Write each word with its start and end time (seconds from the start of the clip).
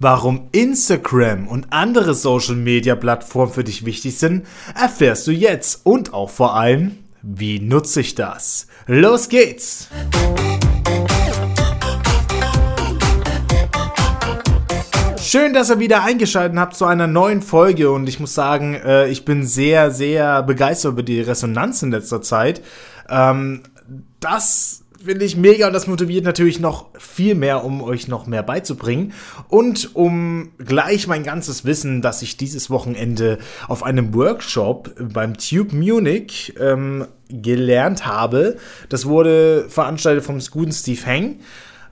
Warum 0.00 0.48
Instagram 0.52 1.48
und 1.48 1.72
andere 1.72 2.14
Social-Media-Plattformen 2.14 3.52
für 3.52 3.64
dich 3.64 3.84
wichtig 3.84 4.16
sind, 4.16 4.46
erfährst 4.80 5.26
du 5.26 5.32
jetzt 5.32 5.84
und 5.84 6.14
auch 6.14 6.30
vor 6.30 6.54
allem, 6.54 6.98
wie 7.20 7.58
nutze 7.58 8.02
ich 8.02 8.14
das? 8.14 8.68
Los 8.86 9.28
geht's! 9.28 9.88
Schön, 15.20 15.52
dass 15.52 15.68
ihr 15.68 15.80
wieder 15.80 16.04
eingeschaltet 16.04 16.56
habt 16.56 16.76
zu 16.76 16.84
einer 16.84 17.08
neuen 17.08 17.42
Folge 17.42 17.90
und 17.90 18.08
ich 18.08 18.20
muss 18.20 18.34
sagen, 18.34 18.74
äh, 18.74 19.08
ich 19.08 19.24
bin 19.24 19.44
sehr, 19.44 19.90
sehr 19.90 20.44
begeistert 20.44 20.92
über 20.92 21.02
die 21.02 21.20
Resonanz 21.20 21.82
in 21.82 21.90
letzter 21.90 22.22
Zeit. 22.22 22.62
Ähm, 23.10 23.64
das 24.20 24.84
finde 25.02 25.24
ich 25.24 25.36
mega 25.36 25.66
und 25.68 25.72
das 25.72 25.86
motiviert 25.86 26.24
natürlich 26.24 26.60
noch 26.60 26.86
viel 26.98 27.34
mehr, 27.34 27.64
um 27.64 27.82
euch 27.82 28.08
noch 28.08 28.26
mehr 28.26 28.42
beizubringen 28.42 29.12
und 29.48 29.94
um 29.94 30.50
gleich 30.58 31.06
mein 31.06 31.22
ganzes 31.22 31.64
Wissen, 31.64 32.02
das 32.02 32.22
ich 32.22 32.36
dieses 32.36 32.68
Wochenende 32.70 33.38
auf 33.68 33.82
einem 33.82 34.14
Workshop 34.14 34.94
beim 35.12 35.36
Tube 35.36 35.72
Munich 35.72 36.54
ähm, 36.58 37.06
gelernt 37.28 38.06
habe. 38.06 38.56
Das 38.88 39.06
wurde 39.06 39.66
veranstaltet 39.68 40.24
vom 40.24 40.38
guten 40.50 40.72
Steve 40.72 41.04
Heng 41.04 41.40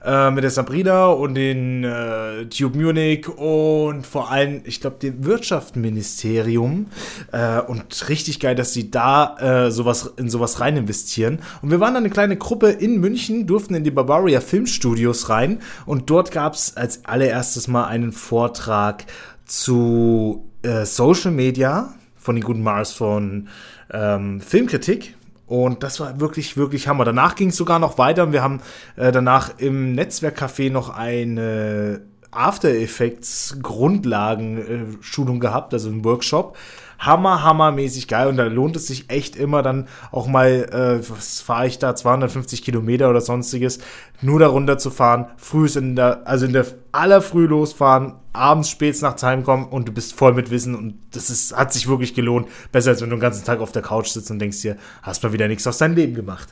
äh, 0.03 0.31
mit 0.31 0.43
der 0.43 0.51
Sabrina 0.51 1.07
und 1.07 1.35
den 1.35 1.83
äh, 1.83 2.45
Tube 2.45 2.75
Munich 2.75 3.27
und 3.27 4.05
vor 4.05 4.31
allem, 4.31 4.61
ich 4.63 4.81
glaube, 4.81 4.97
dem 4.97 5.25
Wirtschaftsministerium. 5.25 6.87
Äh, 7.31 7.61
und 7.61 8.09
richtig 8.09 8.39
geil, 8.39 8.55
dass 8.55 8.73
sie 8.73 8.91
da 8.91 9.65
äh, 9.65 9.71
sowas 9.71 10.13
in 10.17 10.29
sowas 10.29 10.59
rein 10.59 10.77
investieren. 10.77 11.39
Und 11.61 11.71
wir 11.71 11.79
waren 11.79 11.93
dann 11.93 12.03
eine 12.03 12.13
kleine 12.13 12.37
Gruppe 12.37 12.69
in 12.69 12.99
München, 12.99 13.47
durften 13.47 13.75
in 13.75 13.83
die 13.83 13.91
Bavaria 13.91 14.41
Filmstudios 14.41 15.29
rein 15.29 15.59
und 15.85 16.09
dort 16.09 16.31
gab 16.31 16.53
es 16.53 16.77
als 16.77 17.05
allererstes 17.05 17.67
mal 17.67 17.85
einen 17.85 18.11
Vortrag 18.11 19.05
zu 19.45 20.45
äh, 20.61 20.85
Social 20.85 21.31
Media 21.31 21.93
von 22.15 22.35
den 22.35 22.43
guten 22.43 22.61
Mars 22.61 22.91
von 22.93 23.47
ähm, 23.91 24.41
Filmkritik 24.41 25.16
und 25.47 25.81
das 25.81 25.99
war 25.99 26.19
wirklich, 26.19 26.57
wirklich 26.57 26.87
Hammer. 26.87 27.05
Danach 27.05 27.35
ging 27.35 27.49
es 27.49 27.55
sogar 27.55 27.79
noch 27.79 27.97
weiter 27.97 28.23
und 28.23 28.33
wir 28.33 28.43
haben 28.43 28.61
äh, 28.97 29.11
danach 29.11 29.57
im 29.57 29.95
Netzwerkcafé 29.95 30.69
noch 30.71 30.89
eine 30.89 32.01
After 32.31 32.69
Effects 32.69 33.57
Grundlagen-Schulung 33.61 35.39
gehabt, 35.39 35.73
also 35.73 35.89
einen 35.89 36.03
Workshop 36.03 36.57
hammer, 36.99 37.43
hammermäßig 37.43 38.07
geil 38.07 38.27
und 38.27 38.37
da 38.37 38.45
lohnt 38.45 38.75
es 38.75 38.87
sich 38.87 39.09
echt 39.09 39.35
immer 39.35 39.61
dann 39.61 39.87
auch 40.11 40.27
mal, 40.27 40.47
äh, 40.47 41.09
was 41.09 41.41
fahre 41.41 41.67
ich 41.67 41.79
da, 41.79 41.95
250 41.95 42.63
Kilometer 42.63 43.09
oder 43.09 43.21
sonstiges, 43.21 43.79
nur 44.21 44.39
darunter 44.39 44.77
zu 44.77 44.89
fahren, 44.89 45.27
früh 45.37 45.67
in 45.75 45.95
der, 45.95 46.27
also 46.27 46.45
in 46.45 46.53
der 46.53 46.65
aller 46.91 47.21
früh 47.21 47.45
losfahren, 47.45 48.13
abends 48.33 48.69
spät 48.69 48.99
nach 49.01 49.21
heimkommen 49.21 49.67
und 49.67 49.87
du 49.87 49.91
bist 49.91 50.13
voll 50.13 50.33
mit 50.33 50.51
Wissen 50.51 50.75
und 50.75 50.95
das 51.11 51.29
ist, 51.29 51.55
hat 51.55 51.73
sich 51.73 51.87
wirklich 51.87 52.13
gelohnt. 52.13 52.47
Besser 52.71 52.91
als 52.91 53.01
wenn 53.01 53.09
du 53.09 53.15
den 53.15 53.21
ganzen 53.21 53.45
Tag 53.45 53.59
auf 53.59 53.71
der 53.71 53.81
Couch 53.81 54.07
sitzt 54.07 54.31
und 54.31 54.39
denkst 54.39 54.61
dir, 54.61 54.77
hast 55.01 55.23
mal 55.23 55.33
wieder 55.33 55.47
nichts 55.47 55.67
aus 55.67 55.79
deinem 55.79 55.95
Leben 55.95 56.13
gemacht. 56.13 56.49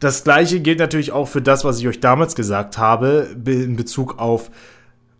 Das 0.00 0.24
gleiche 0.24 0.60
gilt 0.60 0.78
natürlich 0.78 1.12
auch 1.12 1.26
für 1.26 1.42
das, 1.42 1.64
was 1.64 1.78
ich 1.78 1.88
euch 1.88 2.00
damals 2.00 2.34
gesagt 2.34 2.78
habe, 2.78 3.36
in 3.46 3.76
Bezug 3.76 4.18
auf 4.18 4.50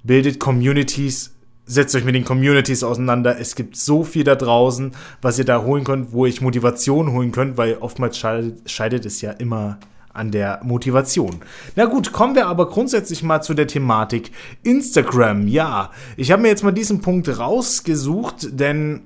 bildet 0.04 0.38
Communities 0.38 1.33
setzt 1.66 1.94
euch 1.94 2.04
mit 2.04 2.14
den 2.14 2.24
Communities 2.24 2.82
auseinander. 2.82 3.38
Es 3.38 3.54
gibt 3.54 3.76
so 3.76 4.04
viel 4.04 4.24
da 4.24 4.34
draußen, 4.34 4.92
was 5.22 5.38
ihr 5.38 5.44
da 5.44 5.62
holen 5.62 5.84
könnt, 5.84 6.12
wo 6.12 6.26
ich 6.26 6.40
Motivation 6.40 7.12
holen 7.12 7.32
könnt, 7.32 7.56
weil 7.56 7.78
oftmals 7.80 8.18
scheidet, 8.18 8.70
scheidet 8.70 9.06
es 9.06 9.20
ja 9.20 9.32
immer 9.32 9.78
an 10.12 10.30
der 10.30 10.60
Motivation. 10.62 11.40
Na 11.74 11.86
gut, 11.86 12.12
kommen 12.12 12.36
wir 12.36 12.46
aber 12.46 12.68
grundsätzlich 12.68 13.22
mal 13.22 13.42
zu 13.42 13.52
der 13.52 13.66
Thematik 13.66 14.30
Instagram. 14.62 15.48
Ja, 15.48 15.90
ich 16.16 16.30
habe 16.30 16.42
mir 16.42 16.48
jetzt 16.48 16.62
mal 16.62 16.72
diesen 16.72 17.00
Punkt 17.00 17.38
rausgesucht, 17.38 18.48
denn 18.60 19.02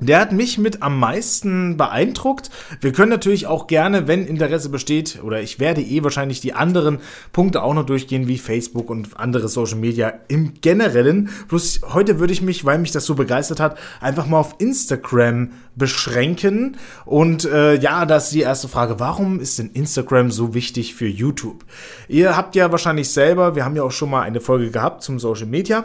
der 0.00 0.20
hat 0.20 0.32
mich 0.32 0.58
mit 0.58 0.82
am 0.82 0.98
meisten 0.98 1.76
beeindruckt. 1.76 2.50
Wir 2.80 2.92
können 2.92 3.10
natürlich 3.10 3.46
auch 3.46 3.68
gerne, 3.68 4.08
wenn 4.08 4.26
Interesse 4.26 4.68
besteht, 4.68 5.20
oder 5.22 5.40
ich 5.40 5.60
werde 5.60 5.82
eh 5.82 6.02
wahrscheinlich 6.02 6.40
die 6.40 6.52
anderen 6.52 6.98
Punkte 7.32 7.62
auch 7.62 7.74
noch 7.74 7.86
durchgehen, 7.86 8.26
wie 8.26 8.38
Facebook 8.38 8.90
und 8.90 9.18
andere 9.18 9.48
Social 9.48 9.78
Media 9.78 10.12
im 10.26 10.54
Generellen. 10.60 11.30
Bloß 11.48 11.82
heute 11.92 12.18
würde 12.18 12.32
ich 12.32 12.42
mich, 12.42 12.64
weil 12.64 12.78
mich 12.78 12.90
das 12.90 13.06
so 13.06 13.14
begeistert 13.14 13.60
hat, 13.60 13.78
einfach 14.00 14.26
mal 14.26 14.40
auf 14.40 14.56
Instagram 14.58 15.50
beschränken. 15.76 16.76
Und 17.04 17.44
äh, 17.44 17.76
ja, 17.76 18.04
das 18.04 18.24
ist 18.24 18.34
die 18.34 18.40
erste 18.40 18.68
Frage. 18.68 18.98
Warum 18.98 19.38
ist 19.38 19.58
denn 19.60 19.70
Instagram 19.70 20.32
so 20.32 20.54
wichtig 20.54 20.94
für 20.94 21.06
YouTube? 21.06 21.64
Ihr 22.08 22.36
habt 22.36 22.56
ja 22.56 22.72
wahrscheinlich 22.72 23.10
selber, 23.10 23.54
wir 23.54 23.64
haben 23.64 23.76
ja 23.76 23.84
auch 23.84 23.92
schon 23.92 24.10
mal 24.10 24.22
eine 24.22 24.40
Folge 24.40 24.70
gehabt 24.70 25.02
zum 25.02 25.20
Social 25.20 25.46
Media. 25.46 25.84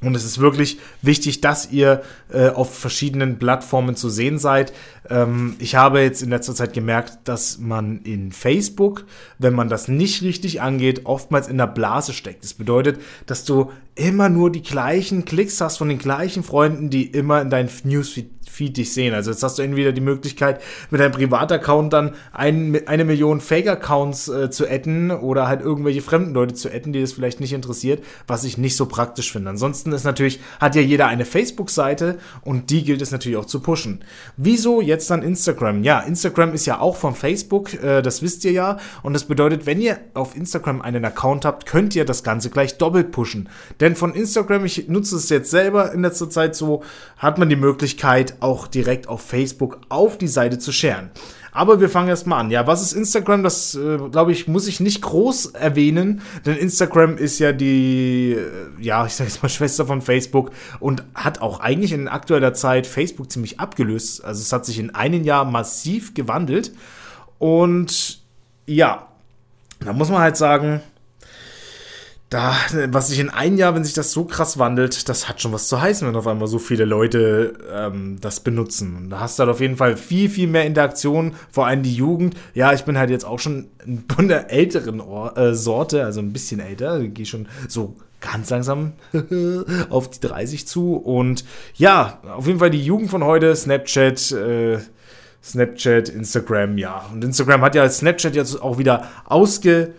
Und 0.00 0.14
es 0.14 0.24
ist 0.24 0.38
wirklich 0.38 0.78
wichtig, 1.02 1.40
dass 1.40 1.72
ihr 1.72 2.02
äh, 2.32 2.50
auf 2.50 2.78
verschiedenen 2.78 3.38
Plattformen 3.38 3.96
zu 3.96 4.08
sehen 4.08 4.38
seid. 4.38 4.72
Ähm, 5.10 5.56
ich 5.58 5.74
habe 5.74 6.00
jetzt 6.00 6.22
in 6.22 6.30
letzter 6.30 6.54
Zeit 6.54 6.72
gemerkt, 6.72 7.18
dass 7.24 7.58
man 7.58 8.02
in 8.02 8.30
Facebook, 8.30 9.04
wenn 9.38 9.54
man 9.54 9.68
das 9.68 9.88
nicht 9.88 10.22
richtig 10.22 10.62
angeht, 10.62 11.02
oftmals 11.04 11.48
in 11.48 11.58
der 11.58 11.66
Blase 11.66 12.12
steckt. 12.12 12.44
Das 12.44 12.54
bedeutet, 12.54 13.00
dass 13.26 13.44
du 13.44 13.72
immer 13.98 14.28
nur 14.28 14.50
die 14.50 14.62
gleichen 14.62 15.24
Klicks 15.24 15.60
hast 15.60 15.78
von 15.78 15.88
den 15.88 15.98
gleichen 15.98 16.42
Freunden, 16.42 16.88
die 16.88 17.06
immer 17.06 17.42
in 17.42 17.50
deinen 17.50 17.68
Newsfeed 17.84 18.38
Feed 18.58 18.76
dich 18.76 18.92
sehen. 18.92 19.14
Also 19.14 19.30
jetzt 19.30 19.42
hast 19.42 19.58
du 19.58 19.62
entweder 19.62 19.92
die 19.92 20.00
Möglichkeit, 20.00 20.60
mit 20.90 21.00
deinem 21.00 21.12
Privataccount 21.12 21.92
dann 21.92 22.14
ein, 22.32 22.86
eine 22.88 23.04
Million 23.04 23.40
Fake-Accounts 23.40 24.28
äh, 24.28 24.50
zu 24.50 24.68
adden 24.68 25.10
oder 25.10 25.46
halt 25.46 25.60
irgendwelche 25.60 26.02
fremden 26.02 26.34
Leute 26.34 26.54
zu 26.54 26.68
adden, 26.68 26.92
die 26.92 27.00
das 27.00 27.12
vielleicht 27.12 27.40
nicht 27.40 27.52
interessiert, 27.52 28.02
was 28.26 28.44
ich 28.44 28.58
nicht 28.58 28.76
so 28.76 28.86
praktisch 28.86 29.30
finde. 29.30 29.50
Ansonsten 29.50 29.92
ist 29.92 30.04
natürlich, 30.04 30.40
hat 30.60 30.74
ja 30.74 30.82
jeder 30.82 31.06
eine 31.06 31.24
Facebook-Seite 31.24 32.18
und 32.42 32.70
die 32.70 32.82
gilt 32.82 33.00
es 33.00 33.12
natürlich 33.12 33.38
auch 33.38 33.46
zu 33.46 33.60
pushen. 33.60 34.04
Wieso 34.36 34.80
jetzt 34.80 35.10
dann 35.10 35.22
Instagram? 35.22 35.84
Ja, 35.84 36.00
Instagram 36.00 36.52
ist 36.52 36.66
ja 36.66 36.80
auch 36.80 36.96
von 36.96 37.14
Facebook, 37.14 37.74
äh, 37.74 38.02
das 38.02 38.22
wisst 38.22 38.44
ihr 38.44 38.52
ja. 38.52 38.78
Und 39.02 39.12
das 39.12 39.24
bedeutet, 39.24 39.66
wenn 39.66 39.80
ihr 39.80 39.98
auf 40.14 40.34
Instagram 40.36 40.82
einen 40.82 41.04
Account 41.04 41.44
habt, 41.44 41.66
könnt 41.66 41.94
ihr 41.94 42.04
das 42.04 42.24
Ganze 42.24 42.50
gleich 42.50 42.78
doppelt 42.78 43.12
pushen. 43.12 43.48
Denn 43.78 43.87
von 43.96 44.14
Instagram, 44.14 44.64
ich 44.64 44.88
nutze 44.88 45.16
es 45.16 45.28
jetzt 45.28 45.50
selber 45.50 45.92
in 45.92 46.02
letzter 46.02 46.30
Zeit 46.30 46.54
so, 46.54 46.82
hat 47.16 47.38
man 47.38 47.48
die 47.48 47.56
Möglichkeit, 47.56 48.36
auch 48.40 48.66
direkt 48.66 49.08
auf 49.08 49.22
Facebook 49.22 49.80
auf 49.88 50.18
die 50.18 50.28
Seite 50.28 50.58
zu 50.58 50.72
sharen. 50.72 51.10
Aber 51.52 51.80
wir 51.80 51.88
fangen 51.88 52.08
erstmal 52.08 52.40
an. 52.40 52.50
Ja, 52.50 52.66
was 52.66 52.82
ist 52.82 52.92
Instagram? 52.92 53.42
Das, 53.42 53.74
äh, 53.74 53.98
glaube 54.12 54.32
ich, 54.32 54.46
muss 54.46 54.68
ich 54.68 54.80
nicht 54.80 55.02
groß 55.02 55.46
erwähnen, 55.46 56.22
denn 56.46 56.56
Instagram 56.56 57.16
ist 57.16 57.38
ja 57.38 57.52
die, 57.52 58.32
äh, 58.32 58.80
ja, 58.80 59.06
ich 59.06 59.14
sage 59.14 59.28
jetzt 59.28 59.42
mal 59.42 59.48
Schwester 59.48 59.86
von 59.86 60.00
Facebook 60.00 60.52
und 60.78 61.02
hat 61.14 61.40
auch 61.40 61.60
eigentlich 61.60 61.92
in 61.92 62.06
aktueller 62.06 62.54
Zeit 62.54 62.86
Facebook 62.86 63.32
ziemlich 63.32 63.58
abgelöst. 63.58 64.24
Also 64.24 64.40
es 64.40 64.52
hat 64.52 64.66
sich 64.66 64.78
in 64.78 64.94
einem 64.94 65.24
Jahr 65.24 65.44
massiv 65.44 66.14
gewandelt. 66.14 66.72
Und 67.38 68.20
ja, 68.66 69.08
da 69.80 69.92
muss 69.92 70.10
man 70.10 70.20
halt 70.20 70.36
sagen, 70.36 70.80
da, 72.30 72.54
was 72.88 73.08
sich 73.08 73.20
in 73.20 73.30
einem 73.30 73.56
Jahr, 73.56 73.74
wenn 73.74 73.84
sich 73.84 73.94
das 73.94 74.12
so 74.12 74.24
krass 74.24 74.58
wandelt, 74.58 75.08
das 75.08 75.28
hat 75.28 75.40
schon 75.40 75.52
was 75.52 75.68
zu 75.68 75.80
heißen, 75.80 76.06
wenn 76.06 76.14
auf 76.14 76.26
einmal 76.26 76.48
so 76.48 76.58
viele 76.58 76.84
Leute 76.84 77.54
ähm, 77.72 78.18
das 78.20 78.40
benutzen. 78.40 78.96
Und 78.96 79.10
da 79.10 79.20
hast 79.20 79.38
du 79.38 79.44
halt 79.44 79.50
auf 79.50 79.60
jeden 79.60 79.76
Fall 79.76 79.96
viel, 79.96 80.28
viel 80.28 80.46
mehr 80.46 80.66
Interaktion, 80.66 81.34
vor 81.50 81.66
allem 81.66 81.82
die 81.82 81.94
Jugend. 81.94 82.36
Ja, 82.52 82.74
ich 82.74 82.84
bin 82.84 82.98
halt 82.98 83.08
jetzt 83.08 83.24
auch 83.24 83.38
schon 83.38 83.68
von 84.14 84.28
der 84.28 84.50
älteren 84.50 85.00
Or 85.00 85.38
äh, 85.38 85.54
Sorte, 85.54 86.04
also 86.04 86.20
ein 86.20 86.34
bisschen 86.34 86.60
älter, 86.60 87.00
gehe 87.00 87.24
schon 87.24 87.48
so 87.66 87.96
ganz 88.20 88.50
langsam 88.50 88.92
auf 89.88 90.10
die 90.10 90.20
30 90.20 90.66
zu. 90.66 90.96
Und 90.96 91.46
ja, 91.76 92.20
auf 92.36 92.46
jeden 92.46 92.58
Fall 92.58 92.70
die 92.70 92.84
Jugend 92.84 93.10
von 93.10 93.24
heute, 93.24 93.56
Snapchat, 93.56 94.32
äh, 94.32 94.78
Snapchat, 95.42 96.10
Instagram, 96.10 96.76
ja. 96.76 97.06
Und 97.10 97.24
Instagram 97.24 97.62
hat 97.62 97.74
ja 97.74 97.88
Snapchat 97.88 98.34
jetzt 98.34 98.60
auch 98.60 98.76
wieder 98.76 99.08
ausge 99.24 99.94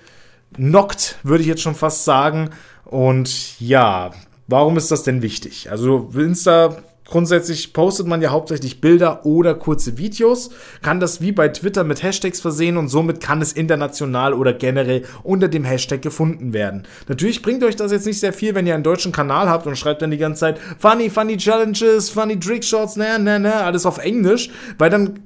knockt, 0.56 1.18
würde 1.24 1.42
ich 1.42 1.48
jetzt 1.48 1.62
schon 1.62 1.76
fast 1.76 2.06
sagen. 2.06 2.50
Und 2.86 3.60
ja, 3.60 4.12
warum 4.48 4.78
ist 4.78 4.92
das 4.92 5.04
denn 5.04 5.22
wichtig? 5.22 5.70
Also 5.70 6.10
Insta 6.16 6.78
Grundsätzlich 7.10 7.74
postet 7.74 8.06
man 8.06 8.22
ja 8.22 8.30
hauptsächlich 8.30 8.82
Bilder 8.82 9.26
oder 9.26 9.56
kurze 9.56 9.98
Videos, 9.98 10.52
kann 10.84 11.00
das 11.00 11.22
wie 11.22 11.32
bei 11.32 11.50
Twitter 11.50 11.84
mit 11.84 12.04
Hashtags 12.04 12.40
versehen 12.40 12.78
und 12.78 12.88
somit 12.88 13.20
kann 13.20 13.42
es 13.42 13.52
international 13.52 14.34
oder 14.34 14.54
generell 14.54 15.04
unter 15.24 15.48
dem 15.48 15.64
Hashtag 15.64 16.04
gefunden 16.04 16.54
werden. 16.54 16.84
Natürlich 17.08 17.42
bringt 17.42 17.64
euch 17.64 17.76
das 17.76 17.92
jetzt 17.92 18.06
nicht 18.06 18.20
sehr 18.20 18.32
viel, 18.32 18.54
wenn 18.54 18.68
ihr 18.68 18.76
einen 18.76 18.84
deutschen 18.84 19.12
Kanal 19.12 19.50
habt 19.50 19.66
und 19.66 19.76
schreibt 19.76 20.04
dann 20.04 20.12
die 20.12 20.18
ganze 20.18 20.42
Zeit 20.42 20.60
funny, 20.78 21.10
funny 21.10 21.38
Challenges, 21.38 22.12
funny 22.12 22.40
Trickshots, 22.40 22.96
ne, 22.96 23.18
ne, 23.18 23.40
ne, 23.40 23.56
alles 23.56 23.88
auf 23.88 23.98
Englisch, 23.98 24.52
weil 24.78 24.92
dann 24.92 25.20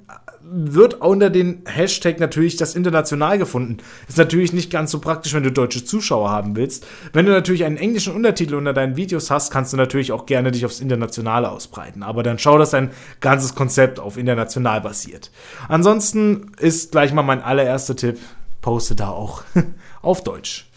wird 0.45 1.01
unter 1.01 1.29
den 1.29 1.63
Hashtag 1.65 2.19
natürlich 2.19 2.57
das 2.57 2.75
international 2.75 3.37
gefunden. 3.37 3.77
Ist 4.07 4.17
natürlich 4.17 4.53
nicht 4.53 4.71
ganz 4.71 4.91
so 4.91 4.99
praktisch, 4.99 5.33
wenn 5.33 5.43
du 5.43 5.51
deutsche 5.51 5.85
Zuschauer 5.85 6.29
haben 6.29 6.55
willst. 6.55 6.85
Wenn 7.13 7.25
du 7.25 7.31
natürlich 7.31 7.63
einen 7.63 7.77
englischen 7.77 8.13
Untertitel 8.13 8.55
unter 8.55 8.73
deinen 8.73 8.95
Videos 8.95 9.31
hast, 9.31 9.51
kannst 9.51 9.73
du 9.73 9.77
natürlich 9.77 10.11
auch 10.11 10.25
gerne 10.25 10.51
dich 10.51 10.65
aufs 10.65 10.79
Internationale 10.79 11.49
ausbreiten. 11.49 12.03
Aber 12.03 12.23
dann 12.23 12.39
schau, 12.39 12.57
dass 12.57 12.71
dein 12.71 12.91
ganzes 13.21 13.55
Konzept 13.55 13.99
auf 13.99 14.17
international 14.17 14.81
basiert. 14.81 15.31
Ansonsten 15.69 16.51
ist 16.59 16.91
gleich 16.91 17.13
mal 17.13 17.23
mein 17.23 17.41
allererster 17.41 17.95
Tipp, 17.95 18.19
poste 18.61 18.95
da 18.95 19.09
auch 19.09 19.43
auf 20.01 20.23
Deutsch. 20.23 20.69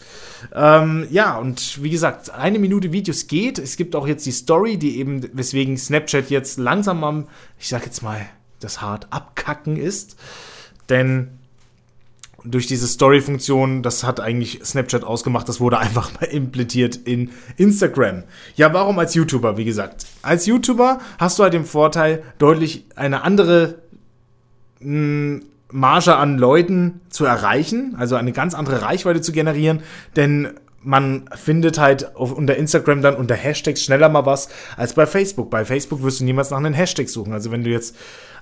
Ähm, 0.53 1.07
ja, 1.09 1.37
und 1.37 1.83
wie 1.83 1.89
gesagt, 1.89 2.29
eine 2.29 2.59
Minute 2.59 2.91
Videos 2.91 3.27
geht. 3.27 3.59
Es 3.59 3.75
gibt 3.75 3.95
auch 3.95 4.07
jetzt 4.07 4.25
die 4.25 4.31
Story, 4.31 4.77
die 4.77 4.99
eben, 4.99 5.27
weswegen 5.33 5.77
Snapchat 5.77 6.29
jetzt 6.29 6.57
langsam 6.57 7.03
am, 7.03 7.27
ich 7.59 7.67
sag 7.67 7.85
jetzt 7.85 8.03
mal, 8.03 8.25
das 8.59 8.81
hart 8.81 9.07
abkacken 9.11 9.77
ist. 9.77 10.17
Denn 10.89 11.37
durch 12.43 12.67
diese 12.67 12.87
Story-Funktion, 12.87 13.83
das 13.83 14.03
hat 14.03 14.19
eigentlich 14.19 14.61
Snapchat 14.63 15.03
ausgemacht, 15.03 15.49
das 15.49 15.59
wurde 15.59 15.77
einfach 15.79 16.11
mal 16.19 16.25
implementiert 16.27 16.95
in 16.95 17.31
Instagram. 17.57 18.23
Ja, 18.55 18.73
warum 18.73 18.99
als 18.99 19.13
YouTuber? 19.13 19.57
Wie 19.57 19.65
gesagt, 19.65 20.05
als 20.21 20.45
YouTuber 20.45 20.99
hast 21.17 21.39
du 21.39 21.43
halt 21.43 21.53
den 21.53 21.65
Vorteil, 21.65 22.23
deutlich 22.37 22.85
eine 22.95 23.23
andere 23.23 23.75
mh, 24.79 25.39
hm, 25.39 25.43
Marge 25.69 26.15
an 26.15 26.37
Leuten 26.37 27.01
zu 27.09 27.25
erreichen, 27.25 27.95
also 27.99 28.15
eine 28.15 28.31
ganz 28.31 28.53
andere 28.53 28.83
Reichweite 28.83 29.19
zu 29.19 29.33
generieren, 29.33 29.81
denn 30.15 30.53
man 30.81 31.29
findet 31.35 31.77
halt 31.77 32.15
auf, 32.15 32.31
unter 32.31 32.55
Instagram 32.55 33.01
dann 33.01 33.15
unter 33.15 33.35
Hashtags 33.35 33.83
schneller 33.83 34.07
mal 34.07 34.25
was 34.25 34.47
als 34.77 34.93
bei 34.93 35.05
Facebook. 35.05 35.49
Bei 35.49 35.65
Facebook 35.65 36.01
wirst 36.03 36.21
du 36.21 36.23
niemals 36.23 36.51
nach 36.51 36.57
einem 36.57 36.73
Hashtag 36.73 37.09
suchen. 37.09 37.33
Also 37.33 37.51
wenn 37.51 37.65
du 37.65 37.69
jetzt 37.69 37.97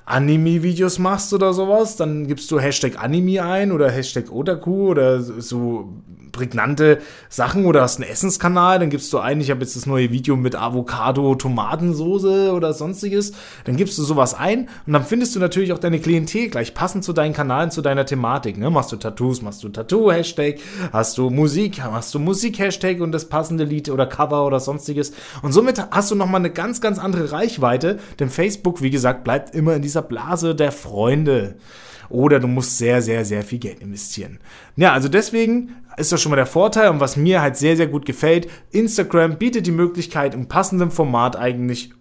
Anime-Videos 0.05 0.99
machst 0.99 1.33
oder 1.33 1.53
sowas, 1.53 1.95
dann 1.95 2.27
gibst 2.27 2.51
du 2.51 2.59
Hashtag 2.59 3.01
Anime 3.01 3.43
ein 3.43 3.71
oder 3.71 3.89
Hashtag 3.89 4.31
Otaku 4.31 4.89
oder 4.89 5.21
so 5.21 5.93
prägnante 6.35 6.99
Sachen 7.29 7.65
oder 7.65 7.81
hast 7.81 7.99
einen 7.99 8.09
Essenskanal, 8.09 8.79
dann 8.79 8.89
gibst 8.89 9.11
du 9.13 9.19
ein, 9.19 9.41
ich 9.41 9.49
habe 9.49 9.61
jetzt 9.61 9.75
das 9.75 9.85
neue 9.85 10.11
Video 10.11 10.35
mit 10.35 10.55
Avocado, 10.55 11.33
Tomatensoße 11.35 12.51
oder 12.51 12.73
sonstiges, 12.73 13.33
dann 13.63 13.77
gibst 13.77 13.97
du 13.97 14.03
sowas 14.03 14.33
ein 14.33 14.67
und 14.85 14.93
dann 14.93 15.05
findest 15.05 15.35
du 15.35 15.39
natürlich 15.39 15.71
auch 15.73 15.79
deine 15.79 15.99
Klientel 15.99 16.49
gleich 16.49 16.73
passend 16.73 17.03
zu 17.03 17.13
deinen 17.13 17.33
Kanalen, 17.33 17.71
zu 17.71 17.81
deiner 17.81 18.05
Thematik. 18.05 18.57
Ne? 18.57 18.69
Machst 18.69 18.91
du 18.91 18.97
Tattoos, 18.97 19.41
machst 19.41 19.63
du 19.63 19.69
Tattoo-Hashtag, 19.69 20.59
hast 20.91 21.17
du 21.17 21.29
Musik, 21.29 21.77
machst 21.77 22.13
du 22.13 22.19
Musik-Hashtag 22.19 22.99
und 22.99 23.11
das 23.11 23.29
passende 23.29 23.63
Lied 23.63 23.89
oder 23.89 24.05
Cover 24.05 24.45
oder 24.45 24.59
sonstiges. 24.59 25.13
Und 25.41 25.53
somit 25.53 25.81
hast 25.91 26.11
du 26.11 26.15
nochmal 26.15 26.41
eine 26.41 26.51
ganz, 26.51 26.81
ganz 26.81 26.99
andere 26.99 27.31
Reichweite, 27.31 27.99
denn 28.19 28.29
Facebook, 28.29 28.81
wie 28.81 28.89
gesagt, 28.89 29.23
bleibt 29.23 29.55
immer 29.55 29.75
in 29.75 29.81
dieser 29.95 30.01
Blase 30.01 30.55
der 30.55 30.73
Freunde 30.73 31.55
oder 32.09 32.39
du 32.41 32.47
musst 32.47 32.77
sehr, 32.77 33.01
sehr, 33.01 33.23
sehr 33.23 33.43
viel 33.43 33.59
Geld 33.59 33.79
investieren. 33.79 34.39
Ja, 34.75 34.91
also 34.91 35.07
deswegen 35.07 35.77
ist 35.95 36.11
das 36.11 36.21
schon 36.21 36.31
mal 36.31 36.35
der 36.35 36.45
Vorteil 36.45 36.89
und 36.89 36.99
was 36.99 37.15
mir 37.15 37.41
halt 37.41 37.55
sehr, 37.55 37.77
sehr 37.77 37.87
gut 37.87 38.05
gefällt, 38.05 38.49
Instagram 38.71 39.37
bietet 39.37 39.65
die 39.65 39.71
Möglichkeit, 39.71 40.33
im 40.33 40.47
passenden 40.47 40.91
Format 40.91 41.37
eigentlich 41.37 41.91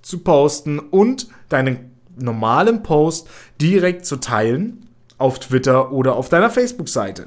zu 0.00 0.20
posten 0.20 0.78
und 0.78 1.26
deinen 1.48 1.90
normalen 2.16 2.84
Post 2.84 3.28
direkt 3.60 4.06
zu 4.06 4.16
teilen 4.16 4.86
auf 5.18 5.40
Twitter 5.40 5.90
oder 5.90 6.14
auf 6.14 6.28
deiner 6.28 6.50
Facebook-Seite. 6.50 7.26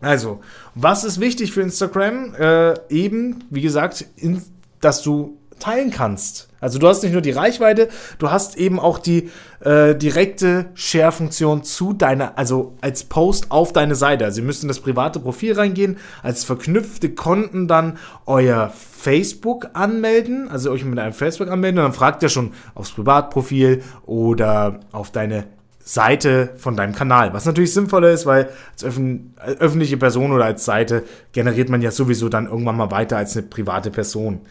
Also, 0.00 0.40
was 0.74 1.02
ist 1.02 1.18
wichtig 1.18 1.52
für 1.52 1.62
Instagram? 1.62 2.34
Äh, 2.34 2.74
eben, 2.90 3.44
wie 3.50 3.62
gesagt, 3.62 4.04
in, 4.16 4.42
dass 4.80 5.02
du 5.02 5.38
teilen 5.58 5.90
kannst. 5.90 6.47
Also 6.60 6.78
du 6.78 6.88
hast 6.88 7.02
nicht 7.02 7.12
nur 7.12 7.22
die 7.22 7.30
Reichweite, 7.30 7.88
du 8.18 8.30
hast 8.30 8.56
eben 8.56 8.80
auch 8.80 8.98
die 8.98 9.30
äh, 9.60 9.94
direkte 9.94 10.66
Share-Funktion 10.74 11.62
zu 11.62 11.92
deiner, 11.92 12.36
also 12.36 12.76
als 12.80 13.04
Post 13.04 13.50
auf 13.50 13.72
deine 13.72 13.94
Seite. 13.94 14.24
Also 14.24 14.40
ihr 14.40 14.46
müsst 14.46 14.62
in 14.62 14.68
das 14.68 14.80
private 14.80 15.20
Profil 15.20 15.52
reingehen, 15.52 15.98
als 16.22 16.44
verknüpfte 16.44 17.10
Konten 17.10 17.68
dann 17.68 17.98
euer 18.26 18.72
Facebook 18.74 19.68
anmelden, 19.74 20.48
also 20.48 20.70
euch 20.70 20.84
mit 20.84 20.98
einem 20.98 21.12
Facebook 21.12 21.48
anmelden 21.48 21.78
und 21.78 21.84
dann 21.84 21.92
fragt 21.92 22.22
ihr 22.22 22.28
schon 22.28 22.52
aufs 22.74 22.90
Privatprofil 22.90 23.82
oder 24.04 24.80
auf 24.90 25.12
deine 25.12 25.44
Seite 25.88 26.50
von 26.56 26.76
deinem 26.76 26.94
Kanal. 26.94 27.32
Was 27.32 27.46
natürlich 27.46 27.72
sinnvoller 27.72 28.10
ist, 28.10 28.26
weil 28.26 28.50
als 28.72 28.84
öffentliche 28.84 29.96
Person 29.96 30.32
oder 30.32 30.44
als 30.44 30.64
Seite 30.66 31.04
generiert 31.32 31.70
man 31.70 31.80
ja 31.80 31.90
sowieso 31.90 32.28
dann 32.28 32.46
irgendwann 32.46 32.76
mal 32.76 32.90
weiter 32.90 33.16
als 33.16 33.36
eine 33.36 33.46
private 33.46 33.90
Person. 33.90 34.42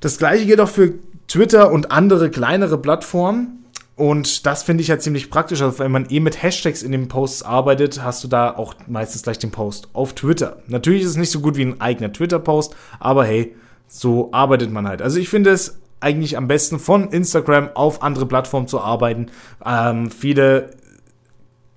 Das 0.00 0.18
gleiche 0.18 0.46
gilt 0.46 0.60
auch 0.60 0.68
für 0.68 0.94
Twitter 1.30 1.70
und 1.70 1.92
andere 1.92 2.28
kleinere 2.28 2.76
Plattformen. 2.76 3.64
Und 3.94 4.46
das 4.46 4.64
finde 4.64 4.82
ich 4.82 4.88
ja 4.88 4.98
ziemlich 4.98 5.30
praktisch. 5.30 5.62
Also 5.62 5.78
wenn 5.78 5.92
man 5.92 6.10
eh 6.10 6.18
mit 6.18 6.42
Hashtags 6.42 6.82
in 6.82 6.90
den 6.90 7.06
Posts 7.06 7.44
arbeitet, 7.44 8.02
hast 8.02 8.24
du 8.24 8.28
da 8.28 8.56
auch 8.56 8.74
meistens 8.88 9.22
gleich 9.22 9.38
den 9.38 9.52
Post 9.52 9.88
auf 9.92 10.14
Twitter. 10.14 10.56
Natürlich 10.66 11.02
ist 11.02 11.10
es 11.10 11.16
nicht 11.16 11.30
so 11.30 11.40
gut 11.40 11.56
wie 11.56 11.62
ein 11.62 11.80
eigener 11.80 12.12
Twitter-Post, 12.12 12.74
aber 12.98 13.24
hey, 13.24 13.54
so 13.86 14.32
arbeitet 14.32 14.72
man 14.72 14.88
halt. 14.88 15.02
Also 15.02 15.20
ich 15.20 15.28
finde 15.28 15.50
es 15.50 15.78
eigentlich 16.00 16.36
am 16.36 16.48
besten 16.48 16.80
von 16.80 17.10
Instagram 17.10 17.68
auf 17.74 18.02
andere 18.02 18.26
Plattformen 18.26 18.66
zu 18.66 18.80
arbeiten. 18.80 19.26
Ähm, 19.64 20.10
viele 20.10 20.70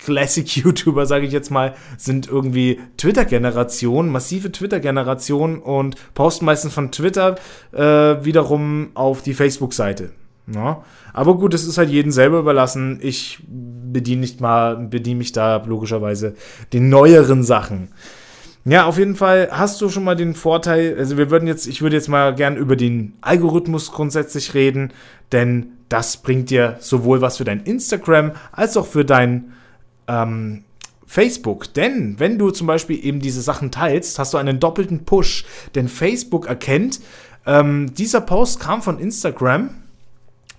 Classic-YouTuber, 0.03 1.05
sage 1.07 1.25
ich 1.25 1.33
jetzt 1.33 1.51
mal, 1.51 1.75
sind 1.97 2.27
irgendwie 2.27 2.79
Twitter-Generation, 2.97 4.09
massive 4.09 4.51
Twitter-Generation 4.51 5.59
und 5.59 5.95
posten 6.13 6.45
meistens 6.45 6.73
von 6.73 6.91
Twitter 6.91 7.35
äh, 7.71 8.23
wiederum 8.23 8.89
auf 8.93 9.21
die 9.21 9.33
Facebook-Seite. 9.33 10.11
Ja. 10.53 10.83
Aber 11.13 11.37
gut, 11.37 11.53
es 11.53 11.65
ist 11.65 11.77
halt 11.77 11.89
jedem 11.89 12.11
selber 12.11 12.39
überlassen. 12.39 12.99
Ich 13.01 13.39
bediene 13.47 14.21
nicht 14.21 14.41
mal, 14.41 14.75
bediene 14.75 15.19
mich 15.19 15.31
da 15.31 15.63
logischerweise 15.65 16.35
den 16.73 16.89
neueren 16.89 17.43
Sachen. 17.43 17.89
Ja, 18.65 18.85
auf 18.85 18.97
jeden 18.97 19.15
Fall 19.15 19.49
hast 19.51 19.81
du 19.81 19.89
schon 19.89 20.05
mal 20.05 20.15
den 20.15 20.35
Vorteil, 20.35 20.95
also 20.97 21.17
wir 21.17 21.29
würden 21.29 21.47
jetzt, 21.47 21.67
ich 21.67 21.81
würde 21.81 21.97
jetzt 21.97 22.07
mal 22.07 22.33
gern 22.33 22.55
über 22.55 22.77
den 22.77 23.13
Algorithmus 23.19 23.91
grundsätzlich 23.91 24.53
reden, 24.53 24.93
denn 25.33 25.73
das 25.89 26.17
bringt 26.17 26.49
dir 26.49 26.77
sowohl 26.79 27.19
was 27.19 27.37
für 27.37 27.43
dein 27.43 27.59
Instagram 27.63 28.31
als 28.53 28.77
auch 28.77 28.87
für 28.87 29.03
dein 29.03 29.51
ähm, 30.07 30.63
Facebook. 31.05 31.73
Denn 31.73 32.15
wenn 32.19 32.39
du 32.39 32.49
zum 32.51 32.67
Beispiel 32.67 33.03
eben 33.03 33.19
diese 33.19 33.41
Sachen 33.41 33.71
teilst, 33.71 34.17
hast 34.19 34.33
du 34.33 34.37
einen 34.37 34.59
doppelten 34.59 35.05
Push. 35.05 35.45
Denn 35.75 35.87
Facebook 35.87 36.47
erkennt, 36.47 37.01
ähm, 37.45 37.93
dieser 37.93 38.21
Post 38.21 38.59
kam 38.59 38.81
von 38.81 38.99
Instagram. 38.99 39.69